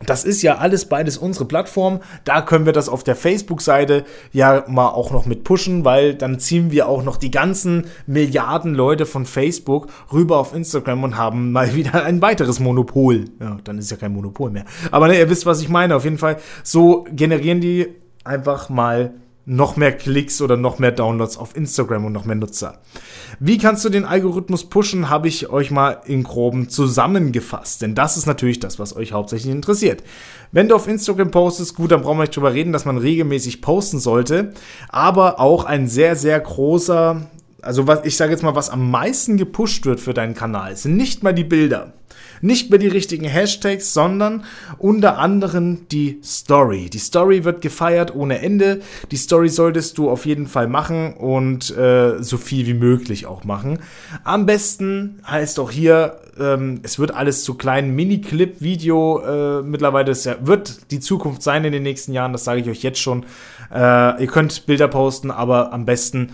Das 0.06 0.24
ist 0.24 0.42
ja 0.42 0.58
alles 0.58 0.86
beides 0.86 1.16
unsere 1.16 1.46
Plattform. 1.46 2.00
Da 2.24 2.42
können 2.42 2.66
wir 2.66 2.72
das 2.72 2.88
auf 2.88 3.04
der 3.04 3.16
Facebook-Seite 3.16 4.04
ja 4.32 4.64
mal 4.68 4.88
auch 4.88 5.10
noch 5.10 5.24
mit 5.24 5.44
pushen, 5.44 5.84
weil 5.84 6.14
dann 6.14 6.38
ziehen 6.38 6.70
wir 6.70 6.88
auch 6.88 7.02
noch 7.02 7.16
die 7.16 7.30
ganzen 7.30 7.86
Milliarden 8.06 8.74
Leute 8.74 9.06
von 9.06 9.24
Facebook 9.24 9.88
rüber 10.12 10.38
auf 10.38 10.54
Instagram 10.54 11.04
und 11.04 11.16
haben 11.16 11.52
mal 11.52 11.74
wieder 11.74 12.04
ein 12.04 12.20
weiteres 12.20 12.60
Monopol. 12.60 13.26
Ja, 13.40 13.56
dann 13.64 13.78
ist 13.78 13.90
ja 13.90 13.96
kein 13.96 14.12
Monopol 14.12 14.50
mehr. 14.50 14.64
Aber 14.90 15.08
ne, 15.08 15.18
ihr 15.18 15.30
wisst, 15.30 15.46
was 15.46 15.62
ich 15.62 15.68
meine. 15.68 15.96
Auf 15.96 16.04
jeden 16.04 16.18
Fall, 16.18 16.36
so 16.62 17.06
generieren 17.10 17.60
die 17.60 17.88
einfach 18.24 18.68
mal 18.68 19.14
noch 19.46 19.76
mehr 19.76 19.92
Klicks 19.92 20.40
oder 20.40 20.56
noch 20.56 20.78
mehr 20.78 20.92
Downloads 20.92 21.36
auf 21.36 21.54
Instagram 21.54 22.06
und 22.06 22.12
noch 22.12 22.24
mehr 22.24 22.36
Nutzer. 22.36 22.78
Wie 23.40 23.58
kannst 23.58 23.84
du 23.84 23.90
den 23.90 24.04
Algorithmus 24.04 24.68
pushen, 24.68 25.10
habe 25.10 25.28
ich 25.28 25.50
euch 25.50 25.70
mal 25.70 26.00
in 26.06 26.22
groben 26.22 26.68
zusammengefasst. 26.70 27.82
Denn 27.82 27.94
das 27.94 28.16
ist 28.16 28.26
natürlich 28.26 28.60
das, 28.60 28.78
was 28.78 28.96
euch 28.96 29.12
hauptsächlich 29.12 29.52
interessiert. 29.52 30.02
Wenn 30.52 30.68
du 30.68 30.74
auf 30.74 30.88
Instagram 30.88 31.30
postest, 31.30 31.74
gut, 31.74 31.90
dann 31.90 32.02
brauchen 32.02 32.18
wir 32.18 32.22
nicht 32.22 32.36
drüber 32.36 32.54
reden, 32.54 32.72
dass 32.72 32.84
man 32.84 32.96
regelmäßig 32.96 33.60
posten 33.60 33.98
sollte. 33.98 34.52
Aber 34.88 35.40
auch 35.40 35.64
ein 35.64 35.88
sehr, 35.88 36.16
sehr 36.16 36.40
großer, 36.40 37.26
also 37.60 37.86
was, 37.86 38.04
ich 38.04 38.16
sage 38.16 38.32
jetzt 38.32 38.42
mal, 38.42 38.54
was 38.54 38.70
am 38.70 38.90
meisten 38.90 39.36
gepusht 39.36 39.84
wird 39.84 40.00
für 40.00 40.14
deinen 40.14 40.34
Kanal, 40.34 40.76
sind 40.76 40.96
nicht 40.96 41.22
mal 41.22 41.34
die 41.34 41.44
Bilder 41.44 41.92
nicht 42.40 42.70
mehr 42.70 42.78
die 42.78 42.88
richtigen 42.88 43.24
Hashtags, 43.24 43.92
sondern 43.92 44.44
unter 44.78 45.18
anderem 45.18 45.88
die 45.88 46.20
Story. 46.22 46.90
Die 46.90 46.98
Story 46.98 47.44
wird 47.44 47.60
gefeiert 47.60 48.14
ohne 48.14 48.40
Ende. 48.40 48.80
Die 49.10 49.16
Story 49.16 49.48
solltest 49.48 49.98
du 49.98 50.10
auf 50.10 50.26
jeden 50.26 50.46
Fall 50.46 50.68
machen 50.68 51.14
und 51.14 51.76
äh, 51.76 52.22
so 52.22 52.36
viel 52.36 52.66
wie 52.66 52.74
möglich 52.74 53.26
auch 53.26 53.44
machen. 53.44 53.78
Am 54.24 54.46
besten 54.46 55.20
heißt 55.26 55.58
auch 55.58 55.70
hier, 55.70 56.20
ähm, 56.38 56.80
es 56.82 56.98
wird 56.98 57.14
alles 57.14 57.44
zu 57.44 57.54
kleinen 57.54 57.94
Mini-Clip-Video. 57.94 59.60
Äh, 59.60 59.62
mittlerweile 59.62 60.12
ja, 60.12 60.36
wird 60.40 60.90
die 60.90 61.00
Zukunft 61.00 61.42
sein 61.42 61.64
in 61.64 61.72
den 61.72 61.82
nächsten 61.82 62.12
Jahren, 62.12 62.32
das 62.32 62.44
sage 62.44 62.60
ich 62.60 62.68
euch 62.68 62.82
jetzt 62.82 63.00
schon. 63.00 63.24
Äh, 63.72 64.22
ihr 64.22 64.26
könnt 64.26 64.66
Bilder 64.66 64.88
posten, 64.88 65.30
aber 65.30 65.72
am 65.72 65.84
besten 65.84 66.32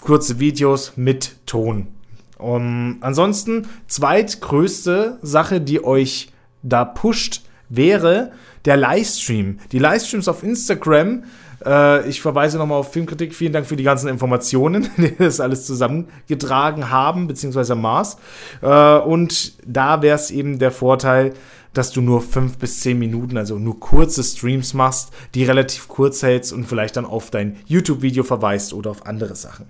kurze 0.00 0.40
Videos 0.40 0.92
mit 0.96 1.36
Ton. 1.46 1.99
Um, 2.40 2.98
ansonsten, 3.00 3.68
zweitgrößte 3.86 5.18
Sache, 5.22 5.60
die 5.60 5.84
euch 5.84 6.32
da 6.62 6.84
pusht, 6.84 7.42
wäre 7.68 8.32
der 8.64 8.76
Livestream. 8.76 9.58
Die 9.72 9.78
Livestreams 9.78 10.28
auf 10.28 10.42
Instagram. 10.42 11.24
Äh, 11.64 12.08
ich 12.08 12.20
verweise 12.20 12.58
nochmal 12.58 12.78
auf 12.78 12.92
Filmkritik. 12.92 13.34
Vielen 13.34 13.52
Dank 13.52 13.66
für 13.66 13.76
die 13.76 13.84
ganzen 13.84 14.08
Informationen, 14.08 14.88
die 14.96 15.16
das 15.16 15.40
alles 15.40 15.66
zusammengetragen 15.66 16.90
haben, 16.90 17.26
beziehungsweise 17.26 17.74
Mars. 17.74 18.16
Äh, 18.62 18.98
und 18.98 19.54
da 19.66 20.02
wäre 20.02 20.16
es 20.16 20.30
eben 20.30 20.58
der 20.58 20.70
Vorteil, 20.70 21.32
dass 21.72 21.92
du 21.92 22.00
nur 22.00 22.20
fünf 22.20 22.58
bis 22.58 22.80
zehn 22.80 22.98
Minuten, 22.98 23.36
also 23.36 23.58
nur 23.58 23.78
kurze 23.78 24.24
Streams 24.24 24.74
machst, 24.74 25.12
die 25.34 25.44
relativ 25.44 25.86
kurz 25.86 26.22
hältst 26.22 26.52
und 26.52 26.64
vielleicht 26.64 26.96
dann 26.96 27.04
auf 27.04 27.30
dein 27.30 27.56
YouTube-Video 27.66 28.24
verweist 28.24 28.74
oder 28.74 28.90
auf 28.90 29.06
andere 29.06 29.36
Sachen. 29.36 29.66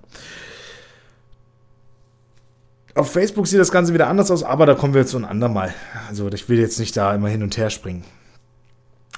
Auf 2.94 3.12
Facebook 3.12 3.47
sieht 3.47 3.61
das 3.61 3.70
Ganze 3.70 3.94
wieder 3.94 4.09
anders 4.09 4.30
aus, 4.30 4.42
aber 4.42 4.66
da 4.66 4.75
kommen 4.75 4.94
wir 4.94 5.06
zu 5.06 5.16
einem 5.16 5.26
andermal. 5.26 5.75
Also 6.09 6.28
ich 6.28 6.49
will 6.49 6.59
jetzt 6.59 6.78
nicht 6.78 6.97
da 6.97 7.14
immer 7.14 7.28
hin 7.28 7.42
und 7.42 7.56
her 7.56 7.70
springen. 7.70 8.04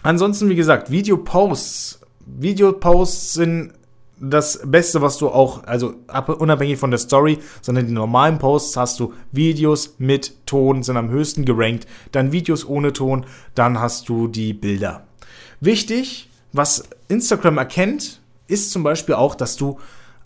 Ansonsten, 0.02 0.48
wie 0.48 0.56
gesagt, 0.56 0.90
Videoposts. 0.90 2.00
Videoposts 2.26 3.32
sind 3.34 3.72
das 4.20 4.60
Beste, 4.64 5.02
was 5.02 5.18
du 5.18 5.28
auch, 5.28 5.64
also 5.64 5.94
unabhängig 6.38 6.78
von 6.78 6.90
der 6.90 6.98
Story, 6.98 7.38
sondern 7.60 7.86
die 7.86 7.92
normalen 7.92 8.38
Posts 8.38 8.76
hast 8.76 9.00
du 9.00 9.14
Videos 9.32 9.96
mit 9.98 10.46
Ton, 10.46 10.82
sind 10.82 10.96
am 10.96 11.10
höchsten 11.10 11.44
gerankt, 11.44 11.88
dann 12.12 12.30
Videos 12.30 12.64
ohne 12.64 12.92
Ton, 12.92 13.26
dann 13.56 13.80
hast 13.80 14.08
du 14.08 14.28
die 14.28 14.52
Bilder. 14.52 15.06
Wichtig, 15.60 16.30
was 16.52 16.84
Instagram 17.08 17.58
erkennt, 17.58 18.20
ist 18.46 18.70
zum 18.70 18.84
Beispiel 18.84 19.16
auch, 19.16 19.34
dass 19.34 19.56
du 19.56 19.80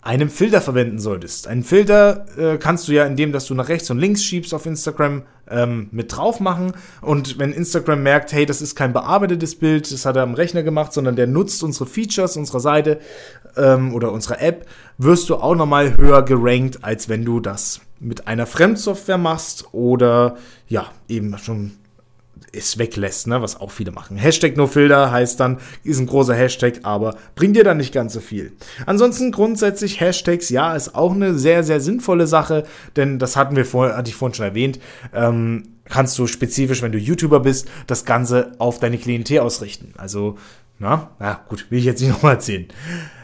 einen 0.07 0.29
Filter 0.29 0.61
verwenden 0.61 0.99
solltest. 0.99 1.47
Einen 1.47 1.63
Filter 1.63 2.25
äh, 2.37 2.57
kannst 2.57 2.87
du 2.87 2.93
ja, 2.93 3.05
indem 3.05 3.33
dass 3.33 3.45
du 3.45 3.53
nach 3.53 3.67
rechts 3.67 3.89
und 3.89 3.99
links 3.99 4.23
schiebst 4.23 4.53
auf 4.53 4.65
Instagram, 4.65 5.23
ähm, 5.49 5.89
mit 5.91 6.15
drauf 6.15 6.39
machen. 6.39 6.71
Und 7.01 7.39
wenn 7.39 7.51
Instagram 7.51 8.03
merkt, 8.03 8.31
hey, 8.31 8.45
das 8.45 8.61
ist 8.61 8.73
kein 8.73 8.93
bearbeitetes 8.93 9.55
Bild, 9.55 9.91
das 9.91 10.05
hat 10.05 10.15
er 10.15 10.23
am 10.23 10.33
Rechner 10.33 10.63
gemacht, 10.63 10.93
sondern 10.93 11.17
der 11.17 11.27
nutzt 11.27 11.61
unsere 11.61 11.87
Features 11.87 12.37
unserer 12.37 12.61
Seite 12.61 12.99
ähm, 13.57 13.93
oder 13.93 14.13
unserer 14.13 14.41
App, 14.41 14.65
wirst 14.97 15.29
du 15.29 15.35
auch 15.35 15.55
nochmal 15.55 15.97
höher 15.97 16.23
gerankt, 16.23 16.85
als 16.85 17.09
wenn 17.09 17.25
du 17.25 17.41
das 17.41 17.81
mit 17.99 18.27
einer 18.27 18.45
Fremdsoftware 18.45 19.17
machst 19.17 19.65
oder 19.73 20.37
ja, 20.69 20.85
eben 21.09 21.37
schon 21.37 21.73
es 22.57 22.77
weglässt, 22.77 23.27
ne, 23.27 23.41
was 23.41 23.59
auch 23.59 23.71
viele 23.71 23.91
machen. 23.91 24.17
Hashtag 24.17 24.57
NoFilter 24.57 25.11
heißt 25.11 25.39
dann, 25.39 25.57
ist 25.83 25.99
ein 25.99 26.07
großer 26.07 26.33
Hashtag, 26.33 26.79
aber 26.83 27.15
bringt 27.35 27.55
dir 27.55 27.63
dann 27.63 27.77
nicht 27.77 27.93
ganz 27.93 28.13
so 28.13 28.19
viel. 28.19 28.53
Ansonsten 28.85 29.31
grundsätzlich 29.31 29.99
Hashtags, 29.99 30.49
ja, 30.49 30.75
ist 30.75 30.95
auch 30.95 31.13
eine 31.13 31.35
sehr, 31.37 31.63
sehr 31.63 31.79
sinnvolle 31.79 32.27
Sache, 32.27 32.65
denn 32.95 33.19
das 33.19 33.35
hatten 33.35 33.55
wir 33.55 33.65
vorher, 33.65 33.97
hatte 33.97 34.09
ich 34.09 34.15
vorhin 34.15 34.35
schon 34.35 34.45
erwähnt, 34.45 34.79
ähm, 35.13 35.69
kannst 35.85 36.17
du 36.19 36.27
spezifisch, 36.27 36.81
wenn 36.81 36.91
du 36.91 36.97
YouTuber 36.97 37.39
bist, 37.39 37.69
das 37.87 38.05
Ganze 38.05 38.51
auf 38.57 38.79
deine 38.79 38.97
Klientel 38.97 39.39
ausrichten. 39.39 39.93
Also, 39.97 40.37
na, 40.79 41.11
na 41.19 41.41
gut, 41.47 41.67
will 41.69 41.79
ich 41.79 41.85
jetzt 41.85 42.01
nicht 42.01 42.09
nochmal 42.13 42.35
erzählen. 42.35 42.67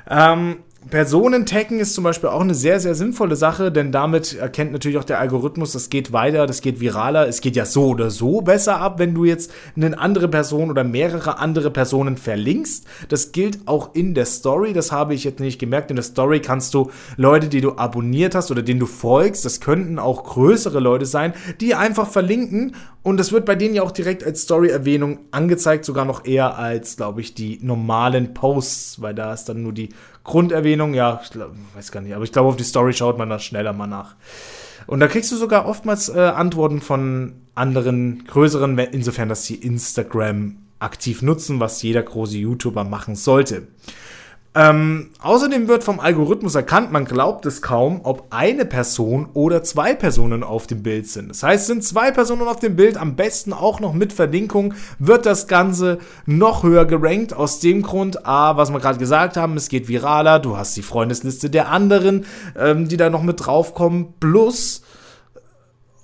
Ähm, 0.09 0.57
Personen 0.93 1.47
taggen 1.47 1.79
ist 1.79 1.95
zum 1.95 2.03
Beispiel 2.03 2.29
auch 2.29 2.41
eine 2.41 2.53
sehr, 2.53 2.79
sehr 2.79 2.93
sinnvolle 2.93 3.35
Sache, 3.35 3.71
denn 3.71 3.91
damit 3.91 4.35
erkennt 4.35 4.73
natürlich 4.73 4.99
auch 4.99 5.03
der 5.03 5.19
Algorithmus, 5.19 5.71
das 5.71 5.89
geht 5.89 6.13
weiter, 6.13 6.45
das 6.45 6.61
geht 6.61 6.79
viraler. 6.79 7.27
Es 7.27 7.41
geht 7.41 7.55
ja 7.55 7.65
so 7.65 7.87
oder 7.87 8.11
so 8.11 8.41
besser 8.41 8.79
ab, 8.79 8.99
wenn 8.99 9.15
du 9.15 9.25
jetzt 9.25 9.51
eine 9.75 9.97
andere 9.97 10.27
Person 10.27 10.69
oder 10.69 10.83
mehrere 10.83 11.39
andere 11.39 11.71
Personen 11.71 12.15
verlinkst. 12.15 12.85
Das 13.09 13.31
gilt 13.31 13.67
auch 13.67 13.95
in 13.95 14.13
der 14.13 14.27
Story, 14.27 14.71
das 14.71 14.91
habe 14.91 15.15
ich 15.15 15.23
jetzt 15.23 15.39
nicht 15.39 15.57
gemerkt. 15.57 15.89
In 15.89 15.95
der 15.95 16.03
Story 16.03 16.41
kannst 16.41 16.75
du 16.75 16.91
Leute, 17.17 17.47
die 17.47 17.61
du 17.61 17.71
abonniert 17.75 18.35
hast 18.35 18.51
oder 18.51 18.61
denen 18.61 18.79
du 18.79 18.85
folgst, 18.85 19.45
das 19.45 19.61
könnten 19.61 19.97
auch 19.97 20.23
größere 20.23 20.79
Leute 20.79 21.07
sein, 21.07 21.33
die 21.59 21.73
einfach 21.73 22.07
verlinken 22.07 22.75
und 23.03 23.17
das 23.17 23.33
wird 23.33 23.45
bei 23.45 23.55
denen 23.55 23.75
ja 23.75 23.83
auch 23.83 23.91
direkt 23.91 24.23
als 24.23 24.43
Story-Erwähnung 24.43 25.19
angezeigt, 25.31 25.83
sogar 25.83 26.05
noch 26.05 26.23
eher 26.23 26.57
als, 26.57 26.95
glaube 26.95 27.19
ich, 27.19 27.33
die 27.33 27.59
normalen 27.61 28.33
Posts, 28.33 29.01
weil 29.01 29.13
da 29.13 29.33
ist 29.33 29.45
dann 29.45 29.61
nur 29.61 29.73
die 29.73 29.89
Grunderwähnung, 30.23 30.93
ja, 30.93 31.19
ich 31.23 31.31
glaub, 31.31 31.51
weiß 31.75 31.91
gar 31.91 32.01
nicht, 32.01 32.15
aber 32.15 32.23
ich 32.23 32.31
glaube, 32.31 32.49
auf 32.49 32.55
die 32.55 32.63
Story 32.63 32.93
schaut 32.93 33.17
man 33.17 33.29
da 33.29 33.39
schneller 33.39 33.73
mal 33.73 33.87
nach. 33.87 34.15
Und 34.87 34.99
da 34.99 35.07
kriegst 35.07 35.31
du 35.31 35.35
sogar 35.35 35.65
oftmals 35.65 36.09
äh, 36.09 36.19
Antworten 36.19 36.81
von 36.81 37.33
anderen 37.55 38.25
größeren, 38.25 38.77
insofern, 38.77 39.29
dass 39.29 39.45
sie 39.45 39.55
Instagram 39.55 40.57
aktiv 40.79 41.21
nutzen, 41.21 41.59
was 41.59 41.81
jeder 41.81 42.03
große 42.03 42.37
YouTuber 42.37 42.83
machen 42.83 43.15
sollte. 43.15 43.67
Ähm, 44.55 45.09
außerdem 45.19 45.67
wird 45.67 45.83
vom 45.83 45.99
Algorithmus 45.99 46.53
erkannt, 46.53 46.91
man 46.91 47.05
glaubt 47.05 47.47
es 47.47 47.63
kaum, 47.63 48.01
ob 48.03 48.27
eine 48.29 48.65
Person 48.65 49.29
oder 49.33 49.63
zwei 49.63 49.95
Personen 49.95 50.43
auf 50.43 50.67
dem 50.67 50.83
Bild 50.83 51.07
sind. 51.07 51.29
Das 51.29 51.41
heißt, 51.41 51.65
sind 51.65 51.83
zwei 51.83 52.11
Personen 52.11 52.47
auf 52.47 52.59
dem 52.59 52.75
Bild, 52.75 52.97
am 52.97 53.15
besten 53.15 53.51
auch 53.51 53.79
noch 53.79 53.93
mit 53.93 54.13
Verlinkung, 54.13 54.75
wird 54.99 55.25
das 55.25 55.47
Ganze 55.47 55.97
noch 56.27 56.61
höher 56.61 56.85
gerankt. 56.85 57.33
Aus 57.33 57.61
dem 57.61 57.81
Grund, 57.81 58.27
A, 58.27 58.55
was 58.55 58.71
wir 58.71 58.79
gerade 58.79 58.99
gesagt 58.99 59.37
haben, 59.37 59.57
es 59.57 59.69
geht 59.69 59.87
viraler, 59.87 60.37
du 60.37 60.55
hast 60.55 60.77
die 60.77 60.83
Freundesliste 60.83 61.49
der 61.49 61.69
anderen, 61.69 62.25
ähm, 62.55 62.87
die 62.87 62.97
da 62.97 63.09
noch 63.09 63.23
mit 63.23 63.43
draufkommen, 63.43 64.13
plus 64.19 64.83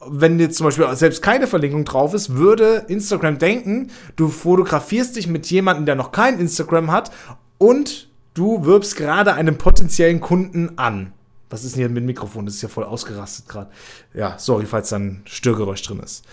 wenn 0.08 0.40
jetzt 0.40 0.58
zum 0.58 0.66
Beispiel 0.66 0.88
selbst 0.96 1.22
keine 1.22 1.46
Verlinkung 1.46 1.86
drauf 1.86 2.16
ist, 2.16 2.36
würde 2.36 2.86
Instagram 2.88 3.38
denken, 3.38 3.92
du 4.16 4.30
fotografierst 4.30 5.18
dich 5.18 5.28
mit 5.28 5.46
jemandem, 5.52 5.86
der 5.86 5.96
noch 5.96 6.12
kein 6.12 6.40
Instagram 6.40 6.92
hat 6.92 7.12
und 7.60 8.09
du 8.40 8.64
wirbst 8.64 8.96
gerade 8.96 9.34
einen 9.34 9.58
potenziellen 9.58 10.22
Kunden 10.22 10.78
an. 10.78 11.12
Was 11.50 11.64
ist 11.64 11.76
denn 11.76 11.82
hier 11.82 11.90
mit 11.90 11.98
dem 11.98 12.06
Mikrofon? 12.06 12.46
Das 12.46 12.56
ist 12.56 12.62
ja 12.62 12.70
voll 12.70 12.86
ausgerastet 12.86 13.50
gerade. 13.50 13.70
Ja, 14.14 14.36
sorry, 14.38 14.66
falls 14.66 14.90
da 14.90 14.98
ein 14.98 15.24
Störgeräusch 15.26 15.82
drin 15.82 16.00
ist. 16.00 16.24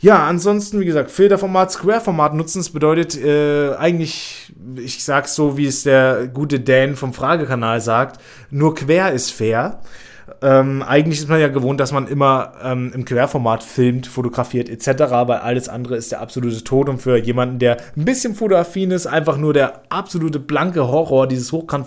Ja, 0.00 0.26
ansonsten, 0.26 0.80
wie 0.80 0.86
gesagt, 0.86 1.10
Filterformat, 1.10 1.72
Square-Format 1.72 2.34
nutzen, 2.34 2.58
das 2.58 2.70
bedeutet 2.70 3.16
äh, 3.22 3.74
eigentlich, 3.74 4.52
ich 4.76 5.04
sag's 5.04 5.34
so, 5.34 5.56
wie 5.56 5.66
es 5.66 5.82
der 5.82 6.26
gute 6.26 6.58
Dan 6.60 6.96
vom 6.96 7.12
Fragekanal 7.12 7.80
sagt, 7.80 8.20
nur 8.50 8.74
quer 8.74 9.12
ist 9.12 9.30
fair. 9.30 9.80
Ähm, 10.42 10.82
eigentlich 10.82 11.20
ist 11.20 11.28
man 11.28 11.40
ja 11.40 11.48
gewohnt, 11.48 11.80
dass 11.80 11.92
man 11.92 12.06
immer 12.06 12.52
ähm, 12.62 12.92
im 12.94 13.04
Querformat 13.04 13.62
filmt, 13.62 14.06
fotografiert 14.06 14.68
etc., 14.68 15.02
weil 15.26 15.38
alles 15.38 15.68
andere 15.68 15.96
ist 15.96 16.12
der 16.12 16.20
absolute 16.20 16.62
Tod 16.64 16.88
und 16.88 16.98
für 16.98 17.16
jemanden, 17.16 17.58
der 17.58 17.78
ein 17.96 18.04
bisschen 18.04 18.34
fotoaffin 18.34 18.90
ist, 18.90 19.06
einfach 19.06 19.36
nur 19.36 19.52
der 19.52 19.82
absolute 19.88 20.38
blanke 20.38 20.88
Horror, 20.88 21.26
dieses 21.26 21.52
Hochkant 21.52 21.86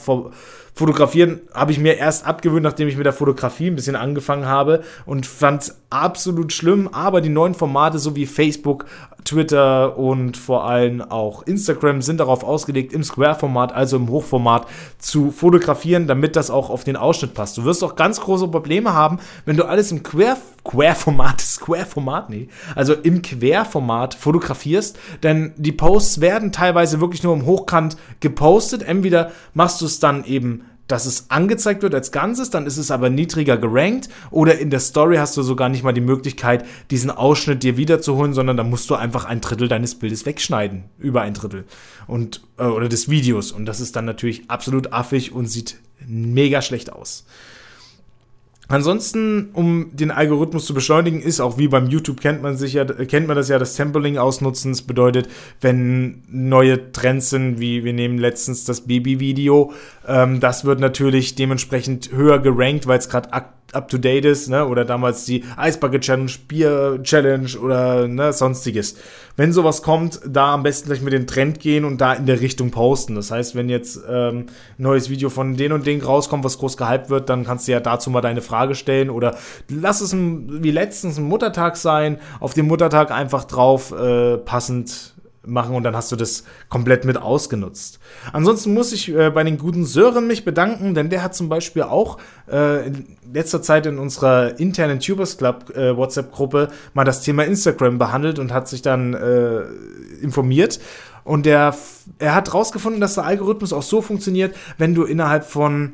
Fotografieren 0.76 1.42
habe 1.54 1.72
ich 1.72 1.80
mir 1.80 1.98
erst 1.98 2.26
abgewöhnt, 2.26 2.64
nachdem 2.64 2.88
ich 2.88 2.98
mit 2.98 3.06
der 3.06 3.14
Fotografie 3.14 3.68
ein 3.68 3.76
bisschen 3.76 3.96
angefangen 3.96 4.48
habe 4.48 4.84
und 5.06 5.28
fand 5.28 5.62
es 5.62 5.82
absolut 5.92 6.52
schlimm. 6.52 6.90
Aber 6.92 7.22
die 7.22 7.30
neuen 7.30 7.54
Formate, 7.54 8.00
so 8.00 8.16
wie 8.16 8.26
Facebook, 8.26 8.86
Twitter 9.24 9.98
und 9.98 10.36
vor 10.36 10.66
allem 10.66 11.02
auch 11.02 11.44
Instagram, 11.44 12.02
sind 12.02 12.20
darauf 12.20 12.44
ausgelegt, 12.44 12.92
im 12.92 13.04
Square-Format, 13.04 13.72
also 13.72 13.98
im 13.98 14.10
Hochformat, 14.10 14.68
zu 14.98 15.32
fotografieren, 15.32 16.08
damit 16.08 16.36
das 16.36 16.50
auch 16.50 16.72
auf 16.72 16.84
den 16.84 16.96
Ausschnitt 16.96 17.36
passt. 17.36 17.58
Du 17.58 17.66
wirst 17.66 17.84
auch 17.84 17.96
ganz 17.96 18.20
große 18.20 18.48
Probleme 18.48 18.94
haben, 18.94 19.20
wenn 19.46 19.58
du 19.58 19.66
alles 19.66 19.92
im 19.92 20.02
Quer 20.02 20.38
Querformat, 20.64 21.42
Square-Format, 21.42 22.30
nee, 22.30 22.48
also 22.76 22.94
im 22.94 23.22
Querformat 23.22 24.16
fotografierst, 24.16 24.98
denn 25.22 25.54
die 25.58 25.72
Posts 25.72 26.22
werden 26.22 26.52
teilweise 26.52 27.02
wirklich 27.02 27.24
nur 27.24 27.34
im 27.34 27.46
Hochkant 27.46 27.98
gepostet. 28.22 28.82
Entweder 28.82 29.32
machst 29.54 29.82
du 29.82 29.86
es 29.86 30.00
dann 30.00 30.24
eben 30.24 30.63
dass 30.88 31.06
es 31.06 31.30
angezeigt 31.30 31.82
wird 31.82 31.96
als 31.96 32.12
Ganzes, 32.12 32.50
dann 32.50 32.66
ist 32.66 32.78
es 32.78 32.92
aber 32.92 33.10
niedriger 33.10 33.58
gerankt 33.58 34.10
oder 34.32 34.58
in 34.58 34.70
der 34.70 34.80
Story 34.80 35.18
hast 35.18 35.38
du 35.38 35.42
sogar 35.42 35.70
nicht 35.70 35.84
mal 35.84 35.94
die 35.94 36.02
Möglichkeit, 36.02 36.66
diesen 36.92 37.10
Ausschnitt 37.10 37.64
dir 37.64 37.78
wiederzuholen, 37.78 38.34
sondern 38.34 38.58
dann 38.58 38.70
musst 38.70 38.90
du 38.90 38.96
einfach 38.96 39.26
ein 39.26 39.42
Drittel 39.42 39.68
deines 39.68 39.96
Bildes 39.96 40.26
wegschneiden, 40.26 40.86
über 40.98 41.22
ein 41.22 41.34
Drittel 41.34 41.66
und 42.08 42.42
äh, 42.58 42.66
oder 42.66 42.90
des 42.90 43.10
Videos 43.10 43.52
und 43.52 43.66
das 43.66 43.80
ist 43.80 43.96
dann 43.96 44.06
natürlich 44.06 44.50
absolut 44.50 44.92
affig 44.92 45.32
und 45.32 45.48
sieht 45.48 45.78
mega 46.06 46.62
schlecht 46.62 46.92
aus. 46.92 47.26
Ansonsten, 48.74 49.52
um 49.54 49.92
den 49.94 50.10
Algorithmus 50.10 50.66
zu 50.66 50.74
beschleunigen, 50.74 51.22
ist 51.22 51.40
auch 51.40 51.60
wie 51.60 51.68
beim 51.68 51.90
YouTube 51.90 52.20
kennt 52.20 52.42
man 52.42 52.58
sich 52.58 52.74
ja, 52.74 52.86
kennt 52.86 53.28
man 53.28 53.36
das 53.36 53.48
ja, 53.48 53.60
das 53.60 53.76
Sampling 53.76 54.18
ausnutzen. 54.18 54.72
Das 54.72 54.82
bedeutet, 54.82 55.30
wenn 55.62 56.24
neue 56.28 56.92
Trends 56.92 57.30
sind, 57.30 57.60
wie 57.60 57.84
wir 57.84 57.94
nehmen 57.94 58.18
letztens 58.18 58.66
das 58.66 58.82
Baby-Video, 58.82 59.74
ähm, 60.08 60.40
das 60.40 60.66
wird 60.66 60.80
natürlich 60.80 61.36
dementsprechend 61.36 62.14
höher 62.14 62.40
gerankt, 62.40 62.88
weil 62.88 62.98
es 62.98 63.10
gerade 63.10 63.32
up 63.76 63.90
to 63.90 63.98
date 63.98 64.26
ist, 64.26 64.50
ne? 64.50 64.66
Oder 64.66 64.86
damals 64.86 65.26
die 65.26 65.44
Eisbucket 65.58 66.02
Challenge, 66.02 66.32
Bier 66.48 67.00
Challenge 67.04 67.58
oder 67.60 68.08
ne, 68.08 68.34
sonstiges. 68.34 68.96
Wenn 69.36 69.52
sowas 69.52 69.82
kommt, 69.82 70.20
da 70.28 70.54
am 70.54 70.64
besten 70.64 70.90
gleich 70.90 71.02
mit 71.02 71.14
den 71.14 71.26
Trend 71.26 71.60
gehen 71.60 71.86
und 71.86 72.00
da 72.00 72.14
in 72.14 72.28
der 72.28 72.40
Richtung 72.40 72.70
posten. 72.70 73.16
Das 73.16 73.32
heißt, 73.32 73.56
wenn 73.56 73.68
jetzt 73.68 74.00
ähm, 74.08 74.46
ein 74.78 74.84
neues 74.84 75.10
Video 75.10 75.30
von 75.30 75.56
den 75.56 75.72
und 75.72 75.88
den 75.88 76.02
rauskommt, 76.02 76.44
was 76.44 76.60
groß 76.60 76.78
gehypt 76.78 77.10
wird, 77.10 77.30
dann 77.30 77.44
kannst 77.44 77.68
du 77.68 77.72
ja 77.72 77.80
dazu 77.80 78.12
mal 78.12 78.22
deine 78.22 78.42
Frage 78.42 78.76
stellen 78.76 79.10
oder 79.10 79.36
lass 79.70 80.02
es 80.02 80.14
ein, 80.14 80.64
wie 80.64 80.72
letztens 80.72 81.18
ein 81.18 81.24
Muttertag 81.24 81.78
sein, 81.78 82.20
auf 82.40 82.54
den 82.54 82.68
Muttertag 82.68 83.10
einfach 83.12 83.46
drauf 83.46 83.92
äh, 83.92 84.38
passend 84.38 85.13
machen 85.46 85.76
und 85.76 85.84
dann 85.84 85.96
hast 85.96 86.12
du 86.12 86.16
das 86.16 86.44
komplett 86.70 87.06
mit 87.06 87.18
ausgenutzt. 87.18 88.00
Ansonsten 88.32 88.74
muss 88.74 88.94
ich 88.94 89.14
äh, 89.14 89.30
bei 89.30 89.44
den 89.44 89.58
guten 89.58 89.86
Sören 89.86 90.28
mich 90.28 90.46
bedanken, 90.46 90.94
denn 90.94 91.10
der 91.10 91.24
hat 91.24 91.36
zum 91.36 91.50
Beispiel 91.50 91.84
auch 91.84 92.18
äh, 92.50 92.88
in 92.88 93.18
letzter 93.32 93.62
Zeit 93.62 93.86
in 93.86 94.00
unserer 94.00 94.60
internen 94.60 95.00
Tubers 95.00 95.38
Club 95.38 95.76
äh, 95.76 95.96
WhatsApp-Gruppe 95.96 96.70
mal 96.94 97.04
das 97.04 97.22
Thema 97.22 97.44
Instagram 97.44 97.98
behandelt 97.98 98.40
und 98.40 98.54
hat 98.54 98.68
sich 98.68 98.82
dann 98.82 99.14
äh, 99.14 99.64
informiert. 100.22 100.80
Und 101.24 101.46
der, 101.46 101.76
er 102.20 102.36
hat 102.36 102.54
rausgefunden, 102.54 103.00
dass 103.00 103.16
der 103.16 103.26
Algorithmus 103.26 103.74
auch 103.74 103.84
so 103.84 104.02
funktioniert, 104.02 104.56
wenn 104.78 104.94
du 104.94 105.04
innerhalb 105.04 105.46
von, 105.46 105.94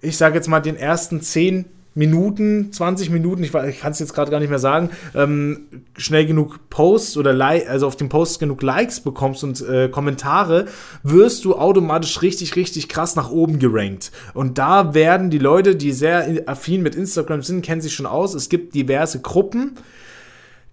ich 0.00 0.16
sage 0.16 0.34
jetzt 0.34 0.48
mal, 0.48 0.60
den 0.60 0.76
ersten 0.76 1.20
zehn 1.20 1.66
Minuten, 1.94 2.72
20 2.72 3.10
Minuten, 3.10 3.44
ich, 3.44 3.54
ich 3.54 3.80
kann 3.80 3.92
es 3.92 3.98
jetzt 4.00 4.14
gerade 4.14 4.30
gar 4.30 4.40
nicht 4.40 4.50
mehr 4.50 4.58
sagen, 4.58 4.90
ähm, 5.14 5.66
schnell 5.96 6.26
genug 6.26 6.68
Posts 6.68 7.16
oder 7.16 7.32
like, 7.32 7.68
also 7.68 7.86
auf 7.86 7.96
den 7.96 8.08
Posts 8.08 8.40
genug 8.40 8.62
Likes 8.62 9.00
bekommst 9.00 9.44
und 9.44 9.60
äh, 9.68 9.88
Kommentare, 9.88 10.66
wirst 11.02 11.44
du 11.44 11.54
automatisch 11.54 12.20
richtig, 12.22 12.56
richtig 12.56 12.88
krass 12.88 13.14
nach 13.14 13.30
oben 13.30 13.58
gerankt. 13.58 14.10
Und 14.34 14.58
da 14.58 14.94
werden 14.94 15.30
die 15.30 15.38
Leute, 15.38 15.76
die 15.76 15.92
sehr 15.92 16.42
affin 16.46 16.82
mit 16.82 16.96
Instagram 16.96 17.42
sind, 17.42 17.62
kennen 17.62 17.80
sich 17.80 17.94
schon 17.94 18.06
aus. 18.06 18.34
Es 18.34 18.48
gibt 18.48 18.74
diverse 18.74 19.20
Gruppen, 19.20 19.76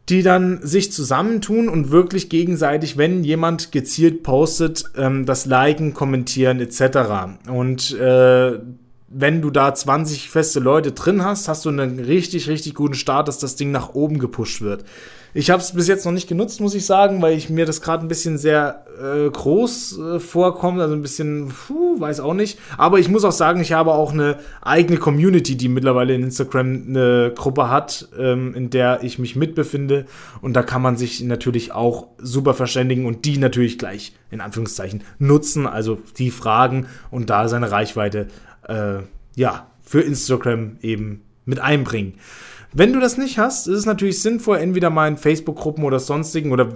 die 0.10 0.24
dann 0.24 0.60
sich 0.64 0.92
zusammentun 0.92 1.70
und 1.70 1.92
wirklich 1.92 2.30
gegenseitig, 2.30 2.98
wenn 2.98 3.24
jemand 3.24 3.72
gezielt 3.72 4.24
postet, 4.24 4.84
ähm, 4.98 5.26
das 5.26 5.46
liken, 5.46 5.94
kommentieren 5.94 6.60
etc. 6.60 7.48
Und 7.48 7.94
äh, 7.94 8.60
wenn 9.14 9.42
du 9.42 9.50
da 9.50 9.74
20 9.74 10.30
feste 10.30 10.60
Leute 10.60 10.94
drin 10.94 11.24
hast, 11.24 11.48
hast 11.48 11.66
du 11.66 11.70
einen 11.70 12.00
richtig, 12.00 12.48
richtig 12.48 12.76
guten 12.76 12.94
Start, 12.94 13.28
dass 13.28 13.40
das 13.40 13.56
Ding 13.56 13.72
nach 13.72 13.94
oben 13.94 14.20
gepusht 14.20 14.62
wird. 14.62 14.86
Ich 15.34 15.50
habe 15.50 15.62
es 15.62 15.72
bis 15.72 15.88
jetzt 15.88 16.06
noch 16.06 16.12
nicht 16.12 16.28
genutzt, 16.28 16.60
muss 16.60 16.76
ich 16.76 16.86
sagen, 16.86 17.22
weil 17.22 17.38
ich 17.38 17.50
mir 17.50 17.66
das 17.66 17.82
gerade 17.82 18.06
ein 18.06 18.10
bisschen 18.10 18.38
sehr 18.38 18.86
äh, 19.02 19.30
groß 19.30 20.00
äh, 20.00 20.20
vorkommt, 20.20 20.82
also 20.82 20.94
ein 20.94 21.02
bisschen, 21.02 21.48
puh, 21.48 22.00
weiß 22.00 22.20
auch 22.20 22.34
nicht. 22.34 22.60
Aber 22.78 23.00
ich 23.00 23.08
muss 23.08 23.24
auch 23.24 23.32
sagen, 23.32 23.62
ich 23.62 23.72
habe 23.72 23.94
auch 23.94 24.12
eine 24.12 24.40
eigene 24.62 24.98
Community, 24.98 25.56
die 25.56 25.70
mittlerweile 25.70 26.14
in 26.14 26.24
Instagram 26.24 26.84
eine 26.88 27.32
Gruppe 27.34 27.70
hat, 27.70 28.10
ähm, 28.20 28.54
in 28.56 28.70
der 28.72 29.04
ich 29.04 29.20
mich 29.20 29.38
mitbefinde. 29.38 30.06
Und 30.42 30.54
da 30.54 30.64
kann 30.64 30.82
man 30.82 30.98
sich 30.98 31.22
natürlich 31.22 31.72
auch 31.72 32.08
super 32.18 32.54
verständigen 32.54 33.06
und 33.06 33.24
die 33.24 33.38
natürlich 33.38 33.78
gleich 33.78 34.14
in 34.32 34.42
Anführungszeichen 34.42 35.04
nutzen, 35.18 35.66
also 35.66 35.98
die 36.18 36.32
Fragen 36.32 36.88
und 37.10 37.30
da 37.30 37.48
seine 37.48 37.72
Reichweite, 37.72 38.28
äh, 38.68 39.00
ja, 39.36 39.68
für 39.82 40.02
Instagram 40.02 40.78
eben 40.82 41.22
mit 41.46 41.60
einbringen. 41.60 42.14
Wenn 42.74 42.94
du 42.94 43.02
das 43.02 43.18
nicht 43.18 43.38
hast, 43.38 43.68
ist 43.68 43.80
es 43.80 43.86
natürlich 43.86 44.22
sinnvoll, 44.22 44.58
entweder 44.58 44.90
mal 44.90 45.10
in 45.10 45.18
Facebook-Gruppen 45.18 45.84
oder 45.84 46.00
sonstigen 46.00 46.54
oder 46.54 46.70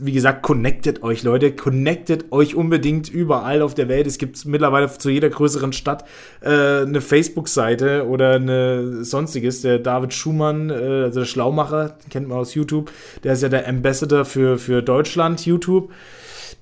wie 0.00 0.12
gesagt, 0.12 0.42
connectet 0.42 1.02
euch, 1.02 1.24
Leute. 1.24 1.52
Connectet 1.54 2.32
euch 2.32 2.54
unbedingt 2.54 3.10
überall 3.10 3.60
auf 3.60 3.74
der 3.74 3.88
Welt. 3.88 4.06
Es 4.06 4.16
gibt 4.16 4.46
mittlerweile 4.46 4.90
zu 4.90 5.10
jeder 5.10 5.28
größeren 5.28 5.74
Stadt 5.74 6.06
äh, 6.40 6.80
eine 6.80 7.02
Facebook-Seite 7.02 8.08
oder 8.08 8.36
eine 8.36 9.04
sonstiges. 9.04 9.60
Der 9.60 9.78
David 9.78 10.14
Schumann, 10.14 10.70
äh, 10.70 10.72
also 10.72 11.20
der 11.20 11.26
Schlaumacher, 11.26 11.98
kennt 12.08 12.28
man 12.28 12.38
aus 12.38 12.54
YouTube, 12.54 12.90
der 13.22 13.34
ist 13.34 13.42
ja 13.42 13.50
der 13.50 13.68
Ambassador 13.68 14.24
für, 14.24 14.56
für 14.56 14.80
Deutschland, 14.80 15.44
YouTube. 15.44 15.92